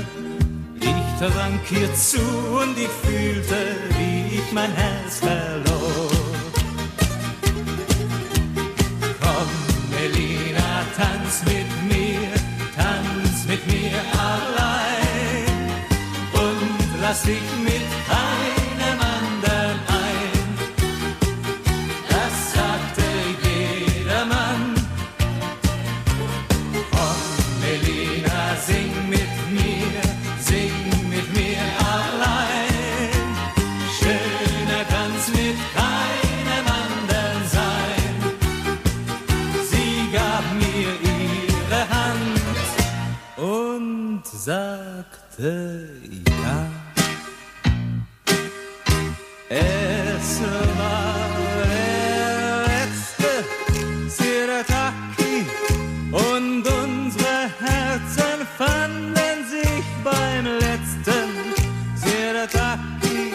[0.79, 2.19] Ich trank ihr zu
[2.61, 6.11] und ich fühlte, wie ich mein Herz verlor.
[9.19, 9.49] Komm,
[10.07, 12.29] Melina, tanz mit mir,
[12.75, 15.57] tanz mit mir allein.
[16.33, 17.76] Und lass dich mit
[44.47, 45.89] sagte
[46.41, 46.57] ja.
[49.49, 50.41] Es
[50.79, 51.27] war
[51.65, 53.29] der letzte
[54.07, 55.35] Sirataki
[56.13, 61.29] und unsere Herzen fanden sich beim letzten
[62.03, 63.33] Sirataki.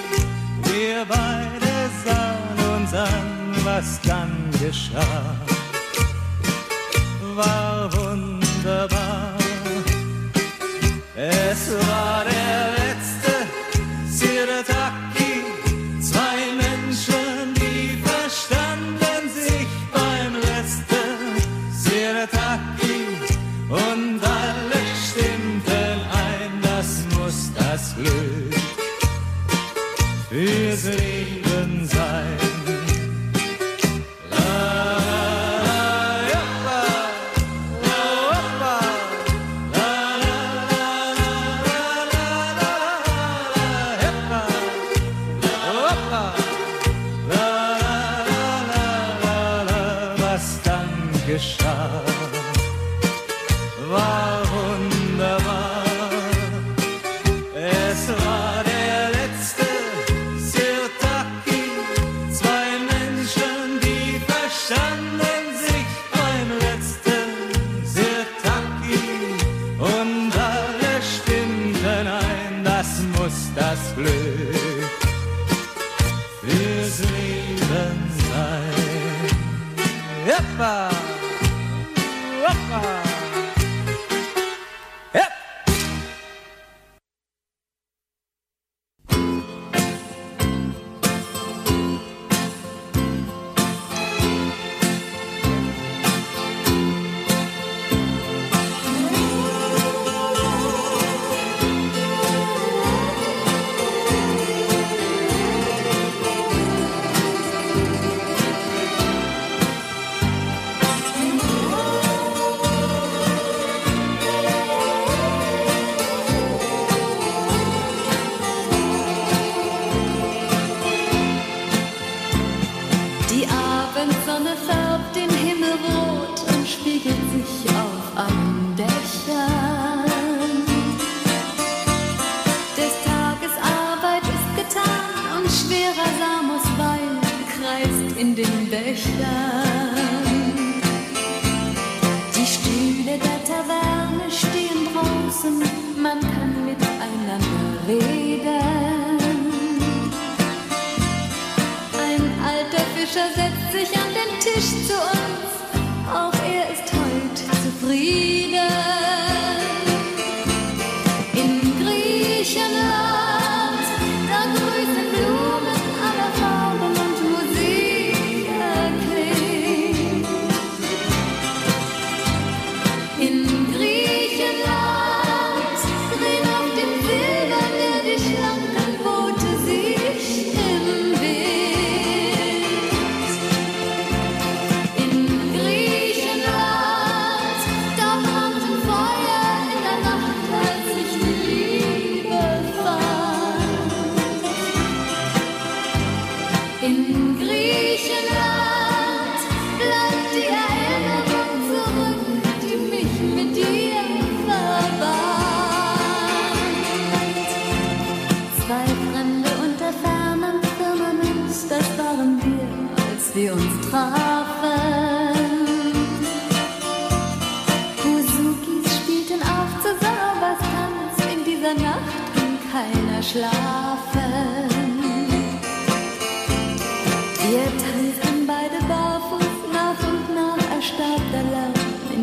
[0.64, 1.74] Wir beide
[2.06, 3.28] sahen uns an,
[3.64, 5.36] was dann geschah.
[7.36, 7.71] War
[11.14, 12.21] Es war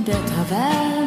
[0.09, 0.98] Lärm in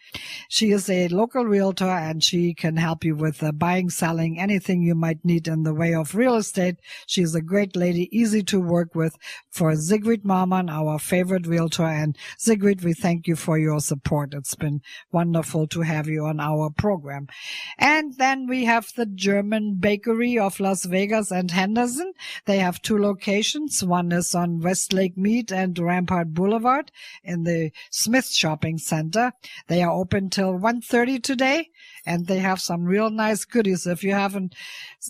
[0.47, 4.81] She is a local realtor and she can help you with uh, buying, selling, anything
[4.81, 6.79] you might need in the way of real estate.
[7.05, 9.17] She's a great lady, easy to work with
[9.49, 11.85] for Sigrid Marman, our favorite realtor.
[11.85, 14.33] And Sigrid, we thank you for your support.
[14.33, 17.27] It's been wonderful to have you on our program.
[17.77, 22.13] And then we have the German Bakery of Las Vegas and Henderson.
[22.45, 23.83] They have two locations.
[23.83, 26.91] One is on Westlake Mead and Rampart Boulevard
[27.23, 29.33] in the Smith Shopping Center.
[29.67, 31.46] They are open till 1.30 today
[32.05, 33.85] and they have some real nice goodies.
[33.85, 34.55] If you haven't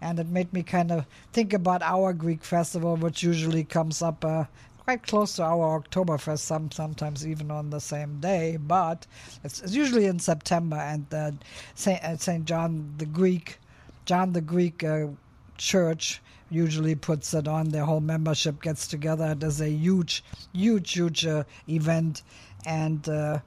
[0.00, 4.24] And it made me kind of think about our Greek festival, which usually comes up
[4.24, 4.44] uh,
[4.84, 8.56] quite close to our Oktoberfest, some sometimes even on the same day.
[8.56, 9.06] But
[9.44, 11.32] it's, it's usually in September, and uh,
[11.86, 13.58] uh, Saint John the Greek,
[14.06, 15.08] John the Greek uh,
[15.58, 17.68] Church usually puts it on.
[17.68, 19.32] Their whole membership gets together.
[19.32, 20.24] It is a huge,
[20.54, 22.22] huge, huge uh, event,
[22.64, 23.40] and uh,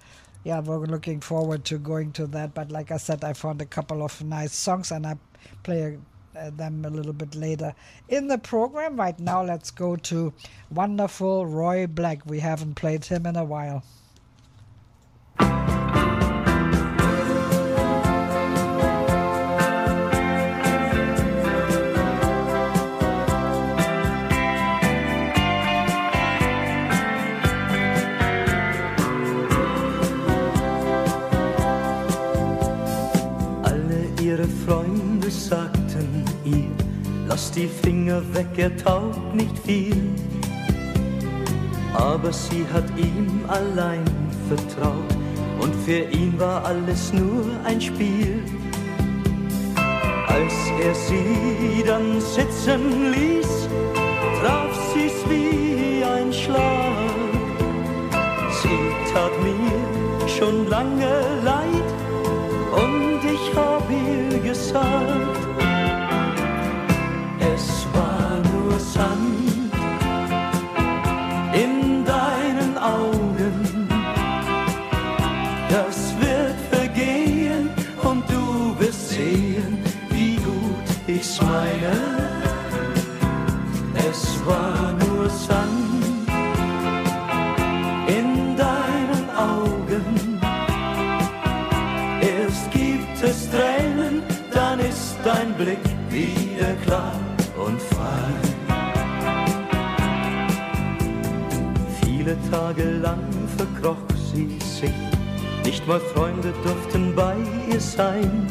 [0.43, 2.53] yeah, we're looking forward to going to that.
[2.53, 5.17] But like I said, I found a couple of nice songs, and I
[5.63, 5.97] play
[6.35, 7.75] uh, them a little bit later
[8.09, 8.97] in the program.
[8.97, 10.33] Right now, let's go to
[10.71, 12.25] wonderful Roy Black.
[12.25, 13.83] We haven't played him in a while.
[34.41, 36.71] Ihre Freunde sagten ihr,
[37.27, 39.95] lass die Finger weg, er taugt nicht viel.
[41.93, 44.05] Aber sie hat ihm allein
[44.47, 45.15] vertraut
[45.59, 48.43] und für ihn war alles nur ein Spiel.
[50.27, 53.67] Als er sie dann sitzen ließ,
[54.41, 57.11] traf sie's wie ein Schlag.
[58.61, 61.11] Sie tat mir schon lange
[61.43, 61.80] leid
[96.91, 97.13] klar
[97.65, 98.31] und frei.
[102.01, 103.23] Viele Tage lang
[103.55, 104.99] verkroch sie sich,
[105.63, 107.35] nicht mal Freunde durften bei
[107.71, 108.45] ihr sein.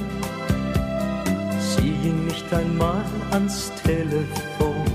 [1.70, 4.86] Sie ging nicht einmal ans Telefon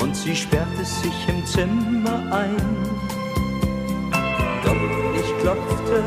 [0.00, 2.66] und sie sperrte sich im Zimmer ein.
[4.64, 4.82] Doch
[5.20, 5.98] ich klopfte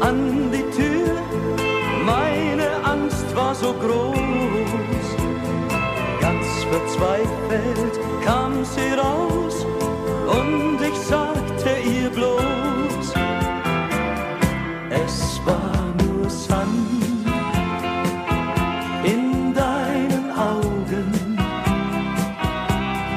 [0.00, 1.14] an die Tür,
[2.06, 4.61] meine Angst war so groß.
[6.72, 9.66] Verzweifelt kam sie raus
[10.38, 13.12] und ich sagte ihr bloß,
[14.88, 17.26] es war nur Sand
[19.04, 21.36] in deinen Augen.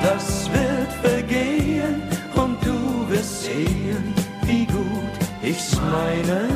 [0.03, 2.03] Das wird vergehen
[2.35, 6.54] und du wirst sehen, wie gut ich's meine.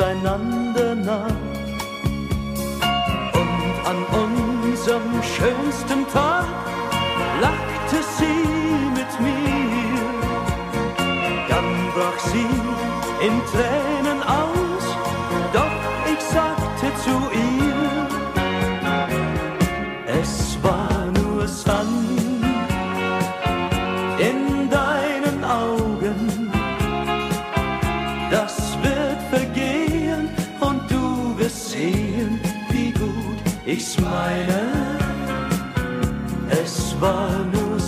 [0.00, 1.26] Einander nah.
[3.40, 6.46] Und an unserem schönsten Tag
[7.40, 8.46] lachte sie
[8.98, 10.02] mit mir.
[11.48, 14.01] Dann brach sie in Tränen
[37.02, 37.80] Es war nur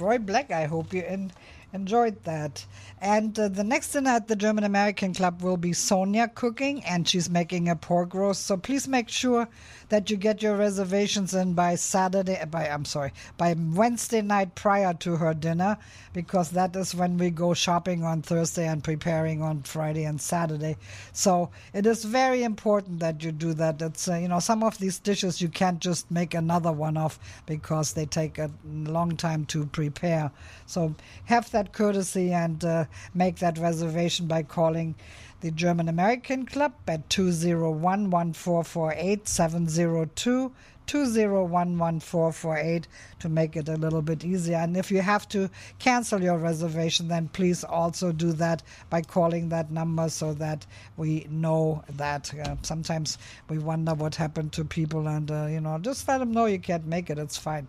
[0.00, 0.50] Roy Black.
[0.50, 1.32] I hope you en-
[1.72, 2.64] enjoyed that.
[3.04, 7.06] And uh, the next dinner at the German American Club will be Sonia cooking, and
[7.06, 8.46] she's making a pork roast.
[8.46, 9.46] So please make sure
[9.90, 12.42] that you get your reservations in by Saturday.
[12.50, 15.76] By I'm sorry, by Wednesday night prior to her dinner,
[16.14, 20.78] because that is when we go shopping on Thursday and preparing on Friday and Saturday.
[21.12, 23.82] So it is very important that you do that.
[23.82, 27.18] It's uh, you know some of these dishes you can't just make another one of
[27.44, 30.30] because they take a long time to prepare.
[30.64, 30.94] So
[31.26, 34.94] have that courtesy and uh, make that reservation by calling
[35.40, 40.52] the German American Club at 201 1448 702
[40.86, 42.84] 2011448
[43.20, 44.56] to make it a little bit easier.
[44.56, 49.48] And if you have to cancel your reservation, then please also do that by calling
[49.48, 50.66] that number so that
[50.96, 52.32] we know that.
[52.34, 53.18] Uh, sometimes
[53.48, 56.58] we wonder what happened to people, and uh, you know, just let them know you
[56.58, 57.18] can't make it.
[57.18, 57.68] It's fine.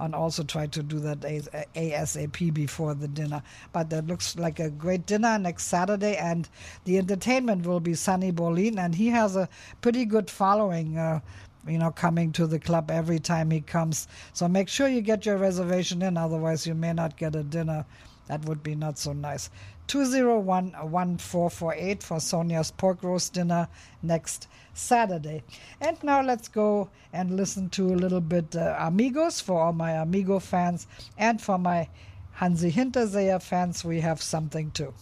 [0.00, 3.42] And also try to do that ASAP before the dinner.
[3.72, 6.48] But that looks like a great dinner next Saturday, and
[6.84, 9.48] the entertainment will be Sunny Bolin, and he has a
[9.80, 10.98] pretty good following.
[10.98, 11.20] Uh,
[11.66, 14.08] you know, coming to the club every time he comes.
[14.32, 17.84] So make sure you get your reservation in, otherwise, you may not get a dinner.
[18.28, 19.50] That would be not so nice.
[19.88, 23.68] 201 1448 for Sonia's pork roast dinner
[24.02, 25.42] next Saturday.
[25.80, 29.92] And now let's go and listen to a little bit uh, Amigos for all my
[29.92, 30.86] Amigo fans
[31.18, 31.88] and for my
[32.32, 33.84] Hansi Hinterseer fans.
[33.84, 34.94] We have something too.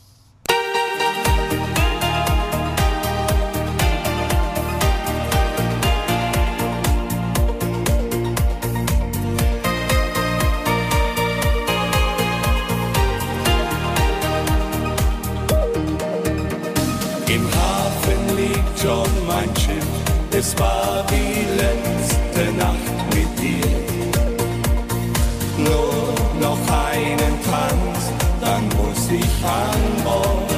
[20.40, 23.76] Es war die letzte Nacht mit dir.
[25.58, 26.60] Nur noch
[26.92, 27.98] einen Tanz,
[28.40, 30.49] dann muss ich an Bord.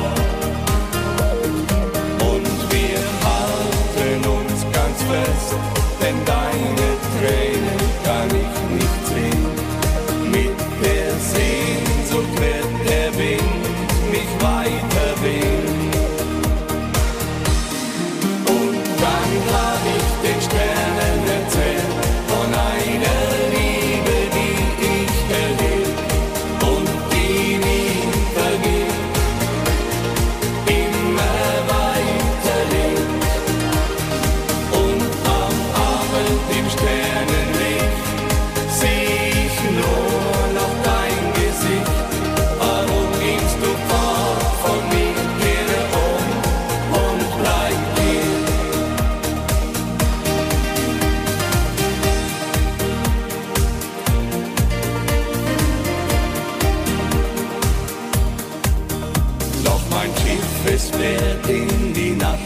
[61.03, 62.39] Fährt in die Nacht.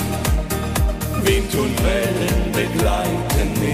[1.23, 3.66] Wind und Wellen begleiten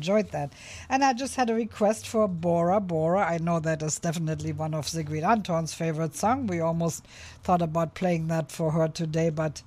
[0.00, 0.50] enjoyed that.
[0.88, 3.20] And I just had a request for Bora Bora.
[3.20, 6.48] I know that is definitely one of Sigrid Anton's favorite songs.
[6.48, 7.04] We almost
[7.42, 9.62] thought about playing that for her today, but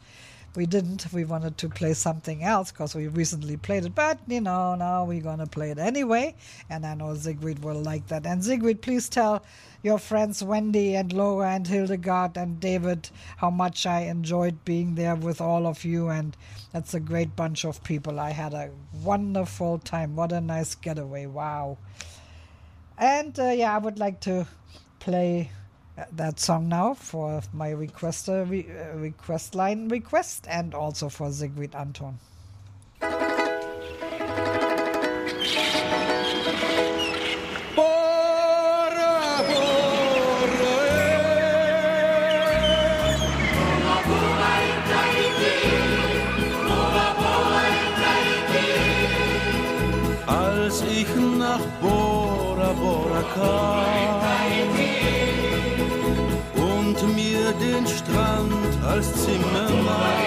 [0.55, 1.05] we didn't.
[1.13, 3.93] We wanted to play something else because we recently played it.
[3.93, 6.33] But, you know, now we're to play it anyway.
[6.67, 8.25] And I know Sigrid will like that.
[8.25, 9.43] And Sigrid, please tell
[9.83, 15.15] your friends Wendy and Laura and Hildegard and David how much I enjoyed being there
[15.15, 16.07] with all of you.
[16.07, 16.35] And
[16.71, 18.19] that's a great bunch of people.
[18.19, 18.71] I had a
[19.03, 20.15] wonderful time.
[20.15, 21.25] What a nice getaway.
[21.25, 21.77] Wow.
[22.97, 24.47] And uh, yeah, I would like to
[24.99, 25.51] play
[25.97, 31.29] uh, that song now for my request, re- uh, request line request and also for
[31.29, 32.17] Sigrid Anton.
[51.53, 53.83] Nach Bora Bora kam.
[56.55, 60.22] Und mir den Strand als Zimmer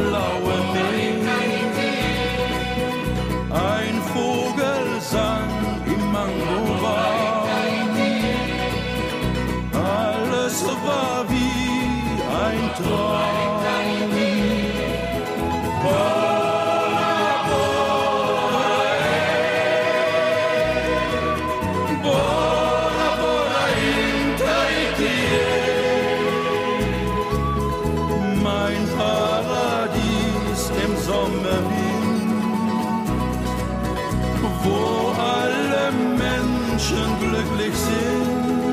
[0.00, 0.69] Kristall
[36.80, 38.70] Menschen glücklich sind.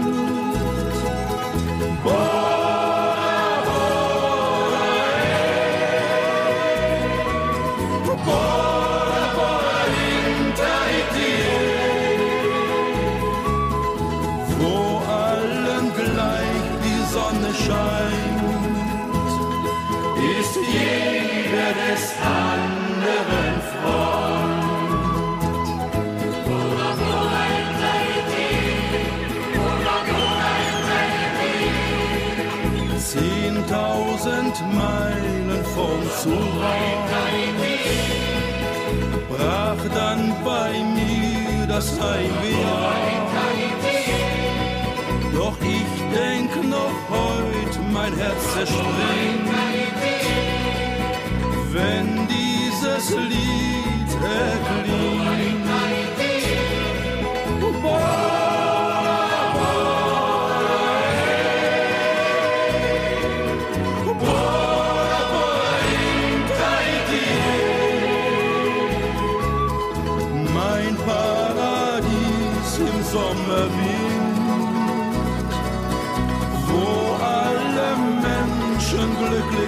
[2.04, 4.86] Bora, Bora,
[5.24, 5.44] ey.
[8.26, 11.36] Bora, Bora, in Tahiti.
[14.60, 14.76] Wo
[15.26, 18.42] allen gleich die Sonne scheint,
[20.40, 22.04] ist jeder des
[34.28, 36.48] Zehntausend Meilen vom Zuhause
[39.30, 42.98] brach dann bei mir das Heimweh auf.
[45.34, 49.49] Doch ich denk noch heut, mein Herz zerspringt,
[51.72, 56.07] wenn dieses Lied erklingt.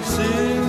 [0.10, 0.68] sim.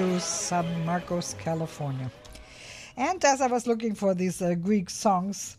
[0.00, 2.10] To San Marcos, California.
[2.96, 5.58] And as I was looking for these uh, Greek songs,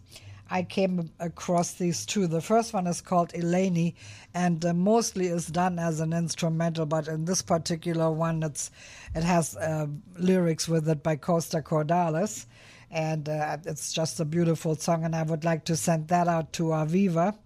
[0.49, 2.25] I came across these two.
[2.25, 3.93] The first one is called Eleni,
[4.33, 8.71] and uh, mostly is done as an instrumental, but in this particular one, it's
[9.13, 9.85] it has uh,
[10.17, 12.47] lyrics with it by Costa Cordalis,
[12.89, 15.05] and uh, it's just a beautiful song.
[15.05, 17.37] And I would like to send that out to Aviva.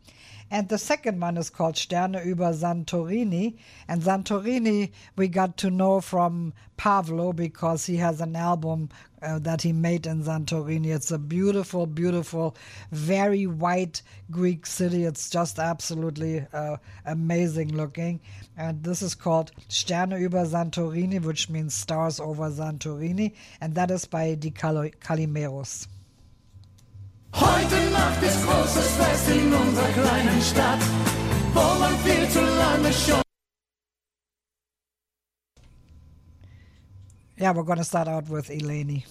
[0.52, 3.58] And the second one is called Sterne über Santorini.
[3.88, 8.90] And Santorini we got to know from Pavlo because he has an album
[9.22, 10.94] uh, that he made in Santorini.
[10.94, 12.56] It's a beautiful, beautiful,
[12.92, 15.06] very white Greek city.
[15.06, 18.20] It's just absolutely uh, amazing looking.
[18.56, 23.34] And this is called Sterne über Santorini, which means stars over Santorini.
[23.62, 25.88] And that is by Di Calo- Calimeros.
[27.38, 30.80] Heute Nacht ist großes Fest in unserer kleinen Stadt,
[31.54, 33.22] wo man viel zu lange schon.
[37.38, 39.04] Yeah, we're going to start out with Eleni.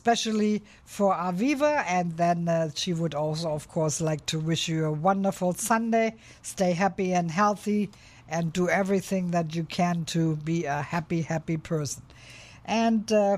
[0.00, 4.86] Especially for Aviva, and then uh, she would also, of course, like to wish you
[4.86, 6.14] a wonderful Sunday.
[6.40, 7.90] Stay happy and healthy,
[8.26, 12.02] and do everything that you can to be a happy, happy person.
[12.64, 13.36] And uh,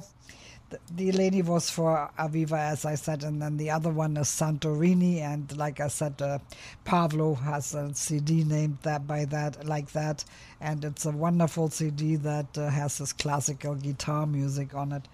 [0.94, 5.18] the, Eleni was for Aviva, as I said, and then the other one is Santorini.
[5.18, 6.38] And like I said, uh,
[6.84, 10.24] Pavlo has a CD named that by that, like that,
[10.60, 15.08] and it's a wonderful CD that uh, has this classical guitar music on it.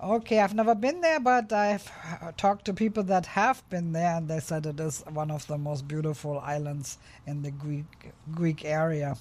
[0.00, 1.90] Okay, I've never been there, but I've
[2.36, 5.58] talked to people that have been there, and they said it is one of the
[5.58, 7.84] most beautiful islands in the Greek
[8.32, 9.16] Greek area,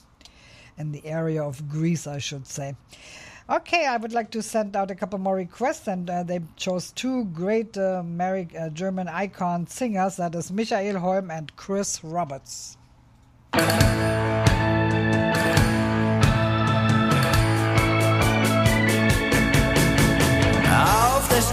[0.77, 2.75] in the area of Greece, I should say.
[3.49, 6.91] Okay, I would like to send out a couple more requests, and uh, they chose
[6.91, 10.17] two great uh, Ameri- uh, German icon singers.
[10.17, 12.77] That is Michael Holm and Chris Roberts.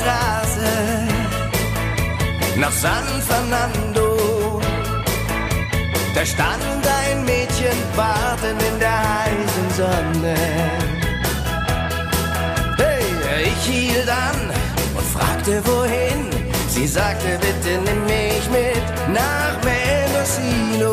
[0.04, 0.72] Straße
[2.56, 4.60] nach San Fernando.
[6.14, 10.34] Da stand ein Mädchen warten in der heißen Sonne.
[12.76, 14.40] Hey, ich hielt an
[14.96, 16.28] und fragte wohin.
[16.68, 20.92] Sie sagte, bitte nimm mich mit nach Mendocino.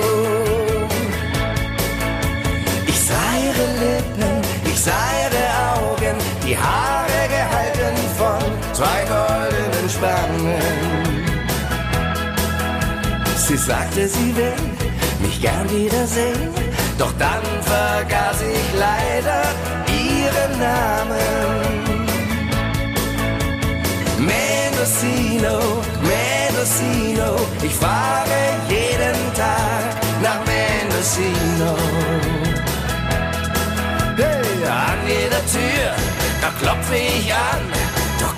[2.87, 5.43] Ich sah ihre Lippen, ich sah ihre
[5.75, 6.15] Augen,
[6.45, 7.10] die Haare
[8.81, 10.61] zwei goldenen Spangen.
[13.35, 14.61] Sie sagte, sie will
[15.21, 16.49] mich gern wiedersehen,
[16.97, 17.43] doch dann
[17.73, 19.41] vergaß ich leider
[20.03, 21.71] ihren Namen.
[24.31, 25.57] Mendocino,
[26.11, 27.29] Mendocino,
[27.61, 29.83] ich fahre jeden Tag
[30.25, 31.71] nach Mendocino.
[34.17, 35.91] Hey, an jeder Tür,
[36.41, 37.90] da klopfe ich an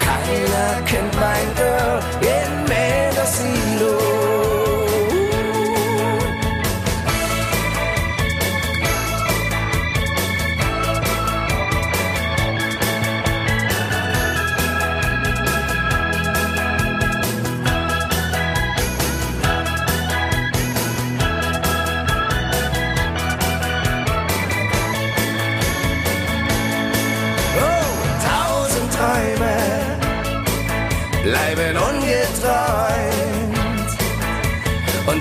[0.05, 4.22] keiner kennt mein Girl in Mendocino.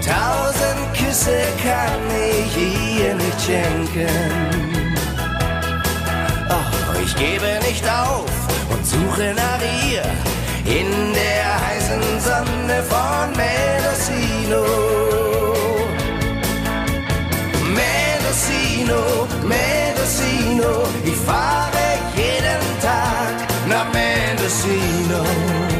[0.04, 4.08] Tausend Küsse kann ich ihr nicht schenken.
[6.50, 8.30] Oh, ich gebe nicht auf
[8.70, 10.02] und suche nach ihr
[10.64, 14.64] in der heißen Sonne von Mendocino.
[17.78, 23.34] Mendocino, Mendocino, ich fahre jeden Tag
[23.68, 25.71] nach Mendocino.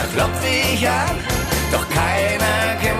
[0.00, 1.16] da klopfe ich an,
[1.72, 2.99] doch keiner kennt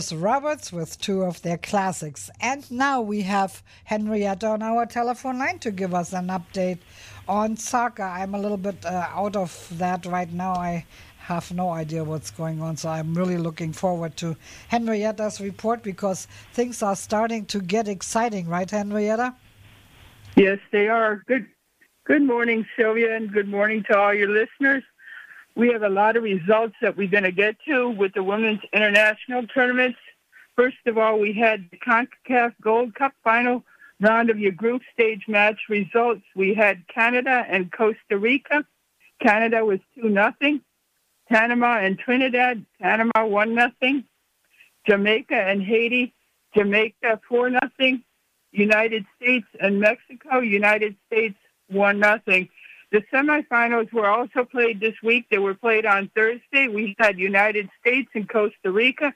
[0.00, 2.30] Chris Roberts with two of their classics.
[2.40, 6.78] And now we have Henrietta on our telephone line to give us an update
[7.28, 8.04] on soccer.
[8.04, 10.54] I'm a little bit uh, out of that right now.
[10.54, 10.86] I
[11.18, 16.26] have no idea what's going on, so I'm really looking forward to Henrietta's report because
[16.54, 19.34] things are starting to get exciting, right, Henrietta?
[20.34, 21.22] Yes, they are.
[21.26, 21.44] Good
[22.06, 24.82] good morning, Sylvia, and good morning to all your listeners.
[25.56, 28.60] We have a lot of results that we're going to get to with the women's
[28.72, 29.98] international tournaments.
[30.56, 33.64] First of all, we had the CONCACAF Gold Cup final
[34.00, 36.22] round of your group stage match results.
[36.34, 38.64] We had Canada and Costa Rica.
[39.20, 40.60] Canada was 2 nothing.
[41.28, 44.04] Panama and Trinidad, Panama 1 nothing.
[44.88, 46.14] Jamaica and Haiti,
[46.56, 48.02] Jamaica 4 nothing.
[48.52, 51.36] United States and Mexico, United States
[51.68, 52.48] 1 nothing.
[52.92, 55.26] The semifinals were also played this week.
[55.30, 56.66] They were played on Thursday.
[56.66, 59.14] We had United States and Costa Rica.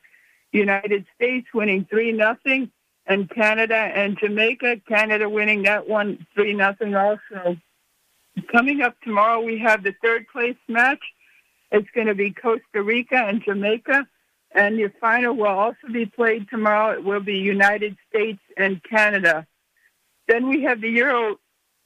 [0.52, 2.70] United States winning 3 nothing,
[3.06, 4.80] and Canada and Jamaica.
[4.86, 7.56] Canada winning that one 3 nothing also.
[8.52, 11.02] Coming up tomorrow, we have the third place match.
[11.72, 14.06] It's going to be Costa Rica and Jamaica.
[14.52, 16.92] And your final will also be played tomorrow.
[16.92, 19.46] It will be United States and Canada.
[20.28, 21.40] Then we have the Euro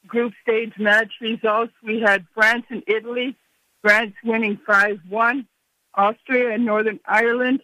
[0.08, 1.72] group stage match results.
[1.82, 3.36] We had France and Italy.
[3.82, 5.46] France winning 5-1.
[5.94, 7.60] Austria and Northern Ireland.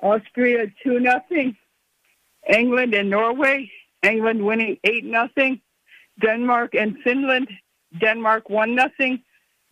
[0.00, 1.56] Austria 2 nothing.
[2.48, 3.70] England and Norway.
[4.02, 5.60] England winning 8 nothing.
[6.20, 7.48] Denmark and Finland.
[8.00, 9.22] Denmark 1 nothing.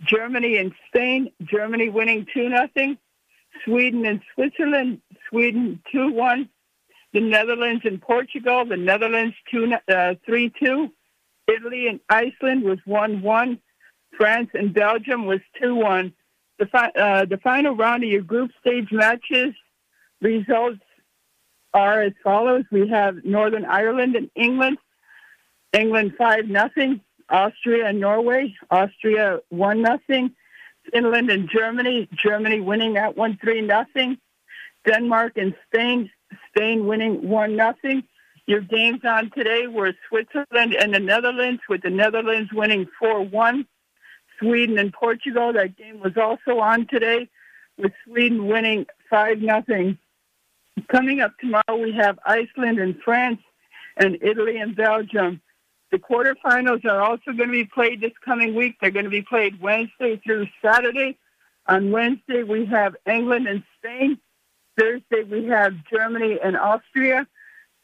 [0.04, 1.30] Germany and Spain.
[1.42, 2.98] Germany winning 2 nothing.
[3.64, 5.00] Sweden and Switzerland.
[5.28, 6.48] Sweden 2-1.
[7.12, 8.64] The Netherlands and Portugal.
[8.64, 10.90] The Netherlands 2 uh, 3-2.
[11.54, 13.58] Italy and Iceland was 1-1.
[14.16, 16.12] France and Belgium was 2-1.
[16.58, 19.54] The, fi- uh, the final round of your group stage matches
[20.20, 20.80] results
[21.74, 22.64] are as follows.
[22.70, 24.78] We have Northern Ireland and England.
[25.72, 27.00] England 5 nothing.
[27.28, 28.54] Austria and Norway.
[28.70, 30.32] Austria 1 nothing.
[30.92, 32.08] Finland and Germany.
[32.14, 34.18] Germany winning that one 3 nothing.
[34.86, 36.10] Denmark and Spain.
[36.48, 38.02] Spain winning 1 nothing.
[38.46, 43.66] Your games on today were Switzerland and the Netherlands, with the Netherlands winning 4 1.
[44.40, 47.28] Sweden and Portugal, that game was also on today,
[47.78, 49.96] with Sweden winning 5 0.
[50.88, 53.40] Coming up tomorrow, we have Iceland and France
[53.96, 55.40] and Italy and Belgium.
[55.92, 58.76] The quarterfinals are also going to be played this coming week.
[58.80, 61.18] They're going to be played Wednesday through Saturday.
[61.66, 64.18] On Wednesday, we have England and Spain.
[64.76, 67.26] Thursday, we have Germany and Austria.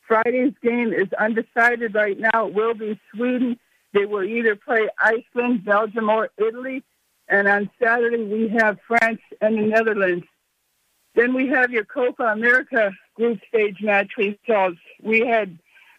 [0.09, 2.49] Friday's game is undecided right now.
[2.49, 3.59] It will be Sweden.
[3.93, 6.83] They will either play Iceland, Belgium, or Italy.
[7.29, 10.25] And on Saturday, we have France and the Netherlands.
[11.15, 14.79] Then we have your Copa America group stage match results.
[15.03, 15.59] We had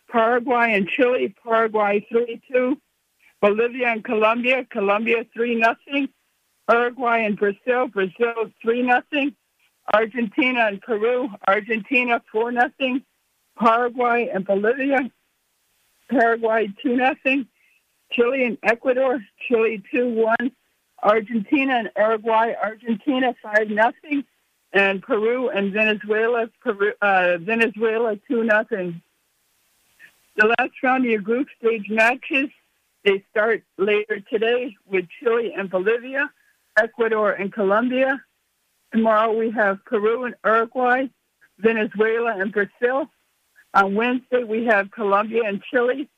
[0.09, 2.77] Paraguay and Chile, Paraguay 3-2.
[3.41, 6.09] Bolivia and Colombia, Colombia 3-0.
[6.71, 9.35] Uruguay and Brazil, Brazil 3-0.
[9.93, 13.03] Argentina and Peru, Argentina 4-0.
[13.59, 15.11] Paraguay and Bolivia.
[16.09, 17.47] Paraguay 2 nothing.
[18.11, 20.09] Chile and Ecuador, Chile 2
[20.39, 20.51] 1.
[21.01, 24.23] Argentina and Uruguay, Argentina 5 nothing.
[24.71, 29.01] And Peru and Venezuela, Peru, uh, Venezuela 2 nothing.
[30.35, 32.49] The last round of your group stage matches,
[33.03, 36.31] they start later today with Chile and Bolivia,
[36.77, 38.21] Ecuador and Colombia.
[38.93, 41.07] Tomorrow we have Peru and Uruguay,
[41.57, 43.09] Venezuela and Brazil.
[43.73, 46.09] On Wednesday, we have Colombia and Chile,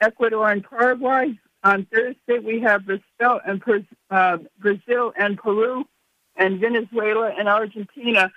[0.00, 1.38] Ecuador and Paraguay.
[1.64, 3.62] On Thursday, we have Brazil and,
[4.10, 5.86] uh, Brazil and Peru,
[6.36, 8.30] and Venezuela and Argentina.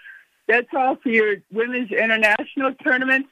[0.47, 3.27] That's all for your women's international tournament.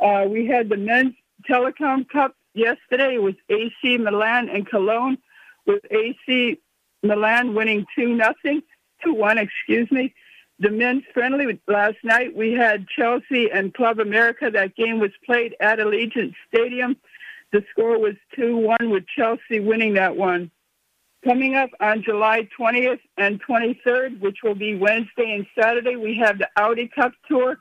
[0.00, 1.14] Uh, we had the men's
[1.48, 3.16] Telekom cup yesterday.
[3.16, 5.18] It was AC Milan and Cologne,
[5.66, 6.58] with AC
[7.02, 8.62] Milan winning two nothing,
[9.02, 10.14] two one, excuse me
[10.58, 12.34] the men's friendly last night.
[12.34, 14.50] We had Chelsea and Club America.
[14.50, 16.96] That game was played at Allegiant Stadium.
[17.52, 20.50] The score was 2 1 with Chelsea winning that one.
[21.24, 26.38] Coming up on July 20th and 23rd, which will be Wednesday and Saturday, we have
[26.38, 27.58] the Audi Cup Tour.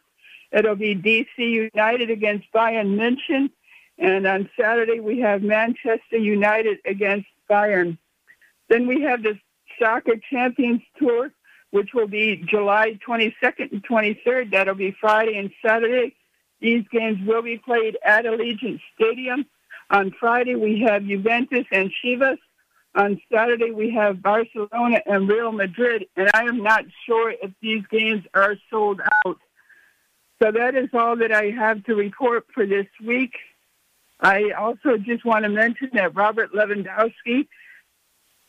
[0.52, 3.50] It'll be DC United against Bayern München.
[3.98, 7.98] And on Saturday, we have Manchester United against Bayern.
[8.70, 9.40] Then we have the
[9.80, 11.32] Soccer Champions Tour
[11.72, 14.52] which will be July 22nd and 23rd.
[14.52, 16.16] That'll be Friday and Saturday.
[16.60, 19.46] These games will be played at Allegiant Stadium.
[19.90, 22.38] On Friday, we have Juventus and Chivas.
[22.96, 27.84] On Saturday, we have Barcelona and Real Madrid, and I am not sure if these
[27.92, 29.38] games are sold out.
[30.42, 33.34] So that is all that I have to report for this week.
[34.20, 37.48] I also just want to mention that Robert Lewandowski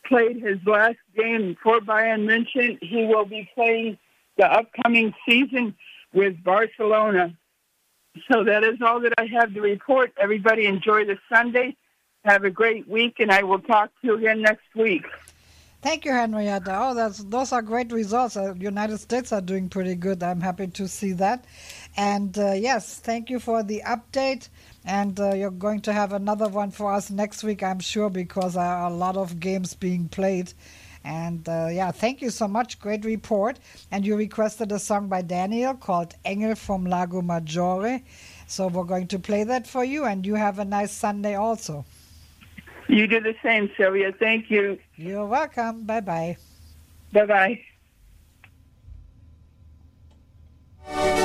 [0.09, 2.79] played his last game for Bayern München.
[2.83, 3.99] He will be playing
[4.37, 5.75] the upcoming season
[6.13, 7.37] with Barcelona.
[8.31, 10.13] So that is all that I have to report.
[10.21, 11.77] Everybody enjoy the Sunday.
[12.25, 15.05] Have a great week, and I will talk to you again next week.
[15.81, 16.77] Thank you, Henrietta.
[16.77, 18.35] Oh, those are great results.
[18.35, 20.23] The United States are doing pretty good.
[20.25, 21.45] I'm happy to see that.
[21.99, 24.49] And uh, yes, thank you for the update.
[24.85, 28.55] And uh, you're going to have another one for us next week, I'm sure, because
[28.55, 30.53] there are a lot of games being played.
[31.05, 32.79] And uh, yeah, thank you so much.
[32.79, 33.59] Great report.
[33.91, 38.05] And you requested a song by Daniel called Engel from Lago Maggiore.
[38.47, 40.05] So we're going to play that for you.
[40.05, 41.85] And you have a nice Sunday also.
[42.87, 44.13] You do the same, Sylvia.
[44.13, 44.79] Thank you.
[44.95, 45.83] You're welcome.
[45.83, 46.37] Bye bye.
[47.13, 47.59] Bye
[50.87, 51.25] bye.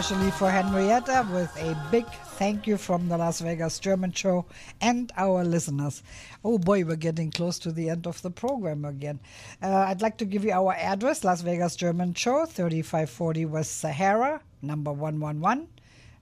[0.00, 2.06] especially for Henrietta, with a big
[2.38, 4.46] thank you from the Las Vegas German show
[4.80, 6.02] and our listeners.
[6.42, 9.20] Oh boy, we're getting close to the end of the program again.
[9.62, 14.40] Uh, I'd like to give you our address Las Vegas German show, 3540 West Sahara,
[14.62, 15.68] number 111,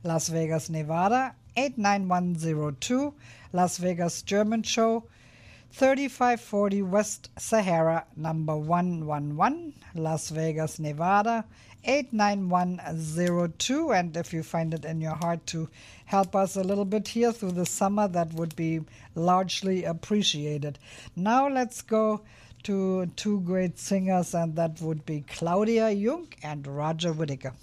[0.02, 3.14] Las Vegas, Nevada, 89102,
[3.52, 5.04] Las Vegas German show.
[5.70, 11.44] 3540 West Sahara, number 111, Las Vegas, Nevada,
[11.88, 13.92] 89102.
[13.92, 15.68] And if you find it in your heart to
[16.04, 18.80] help us a little bit here through the summer, that would be
[19.14, 20.78] largely appreciated.
[21.16, 22.20] Now let's go
[22.64, 27.54] to two great singers, and that would be Claudia Jung and Roger Whittaker.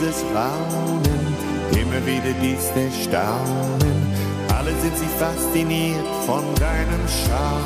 [0.00, 1.02] dieses Raunen,
[1.72, 4.00] immer wieder dies Erstaunen.
[4.56, 7.64] Alle sind sie fasziniert von deinem Schaum.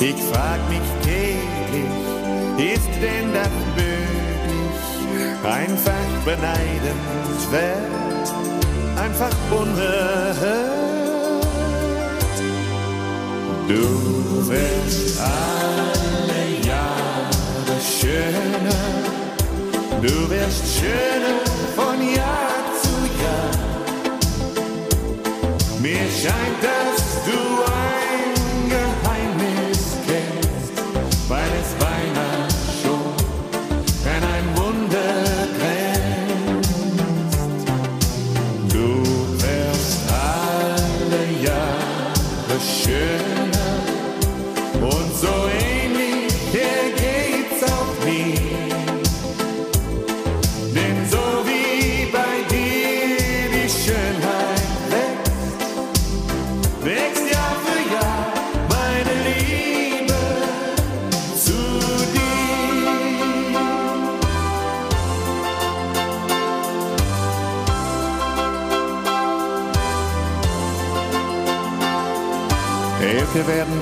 [0.00, 4.12] Ich frag mich täglich, ist denn das möglich?
[5.44, 7.82] Einfach beneidenswert,
[8.96, 10.82] einfach unerhört.
[13.68, 19.21] Du wirst alle Jahre schöner
[20.02, 21.38] du wirst schöner
[21.76, 23.50] von Jahr zu Jahr.
[25.80, 27.81] Mir scheint, dass du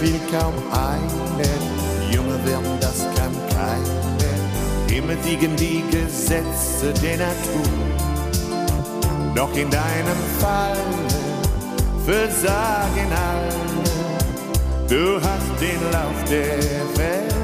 [0.01, 1.49] will kaum eine,
[2.11, 4.97] Junge werden, das kann keine.
[4.97, 7.73] Immer siegen die Gesetze der Natur.
[9.35, 10.77] Doch in deinem Fall
[12.05, 13.61] versagen alle.
[14.89, 16.59] Du hast den Lauf der
[16.99, 17.35] Welt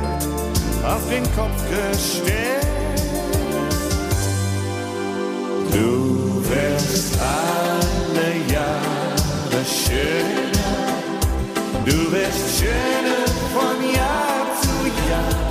[0.85, 2.67] auf den Kopf gestellt.
[5.71, 10.46] Du wirst alle Jahre schöner.
[11.87, 15.46] Du wirst schöner von Jahr zu Jahr.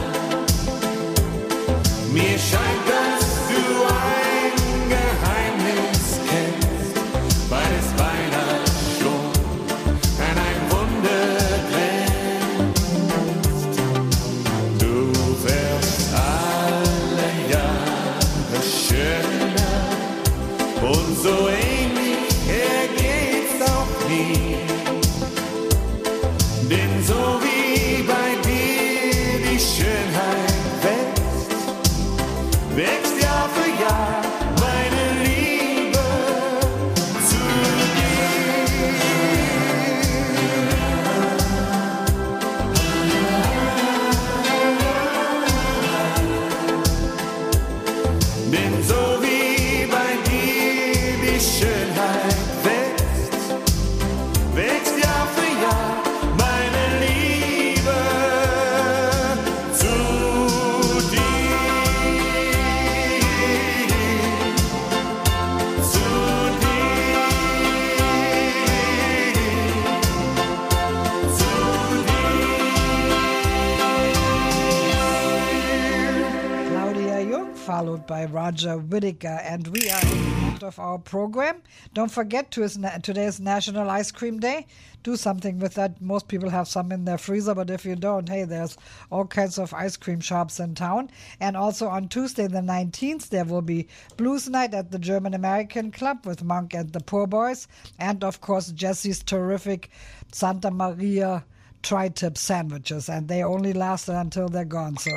[78.08, 79.40] By Roger Whittaker.
[79.44, 81.62] And we are in the end of our program.
[81.94, 84.68] Don't forget today is National Ice Cream Day.
[85.04, 86.02] Do something with that.
[86.02, 88.78] Most people have some in their freezer, but if you don't, hey, there's
[89.12, 91.10] all kinds of ice cream shops in town.
[91.40, 93.88] And also on Tuesday, the 19th, there will be
[94.18, 97.68] Blues Night at the German American Club with Monk and the Poor Boys.
[98.00, 99.90] And of course, Jesse's terrific
[100.32, 101.44] Santa Maria
[101.82, 105.12] tri-tip sandwiches and they only last until they're gone so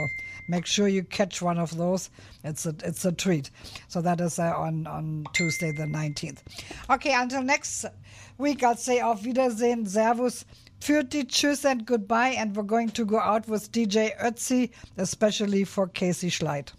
[0.49, 2.11] make sure you catch one of those.
[2.45, 3.51] It's a it's a treat.
[3.89, 6.39] So that is uh, on on tuesday the 19th
[6.91, 7.85] okay until next
[8.39, 10.45] week i'll say auf wiedersehen servus
[10.81, 12.29] Pfirti, tschüss and goodbye.
[12.29, 16.73] And we're going to go out with dj ötzi especially for casey schleit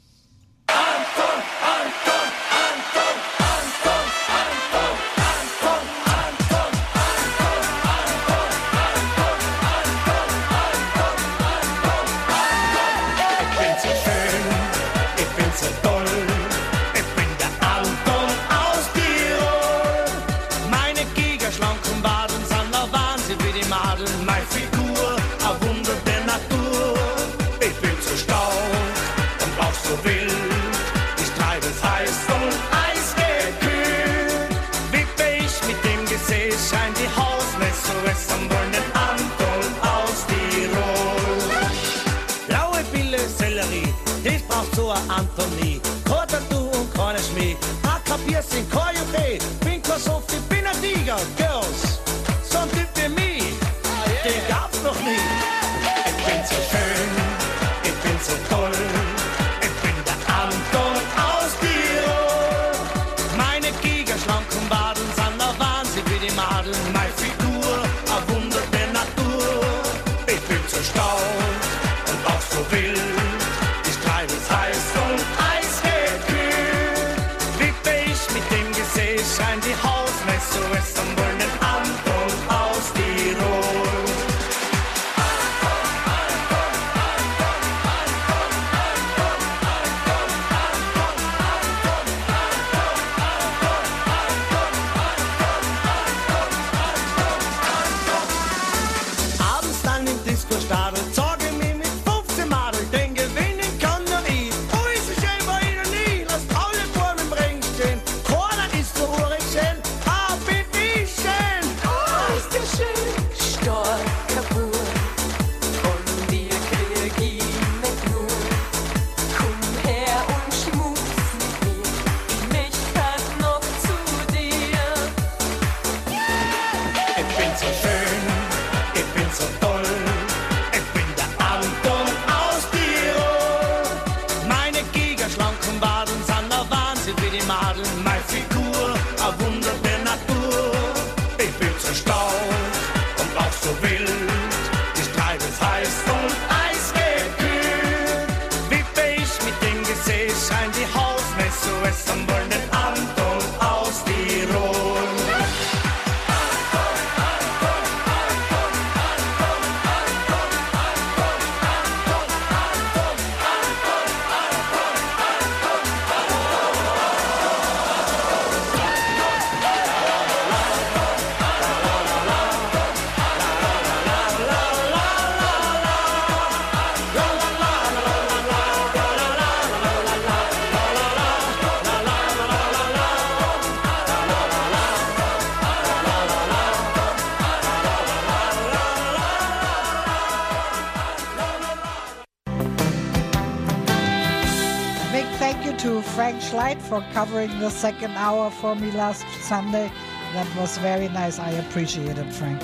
[196.90, 199.92] for covering the second hour for me last Sunday.
[200.34, 201.38] That was very nice.
[201.38, 202.62] I appreciate it, Frank.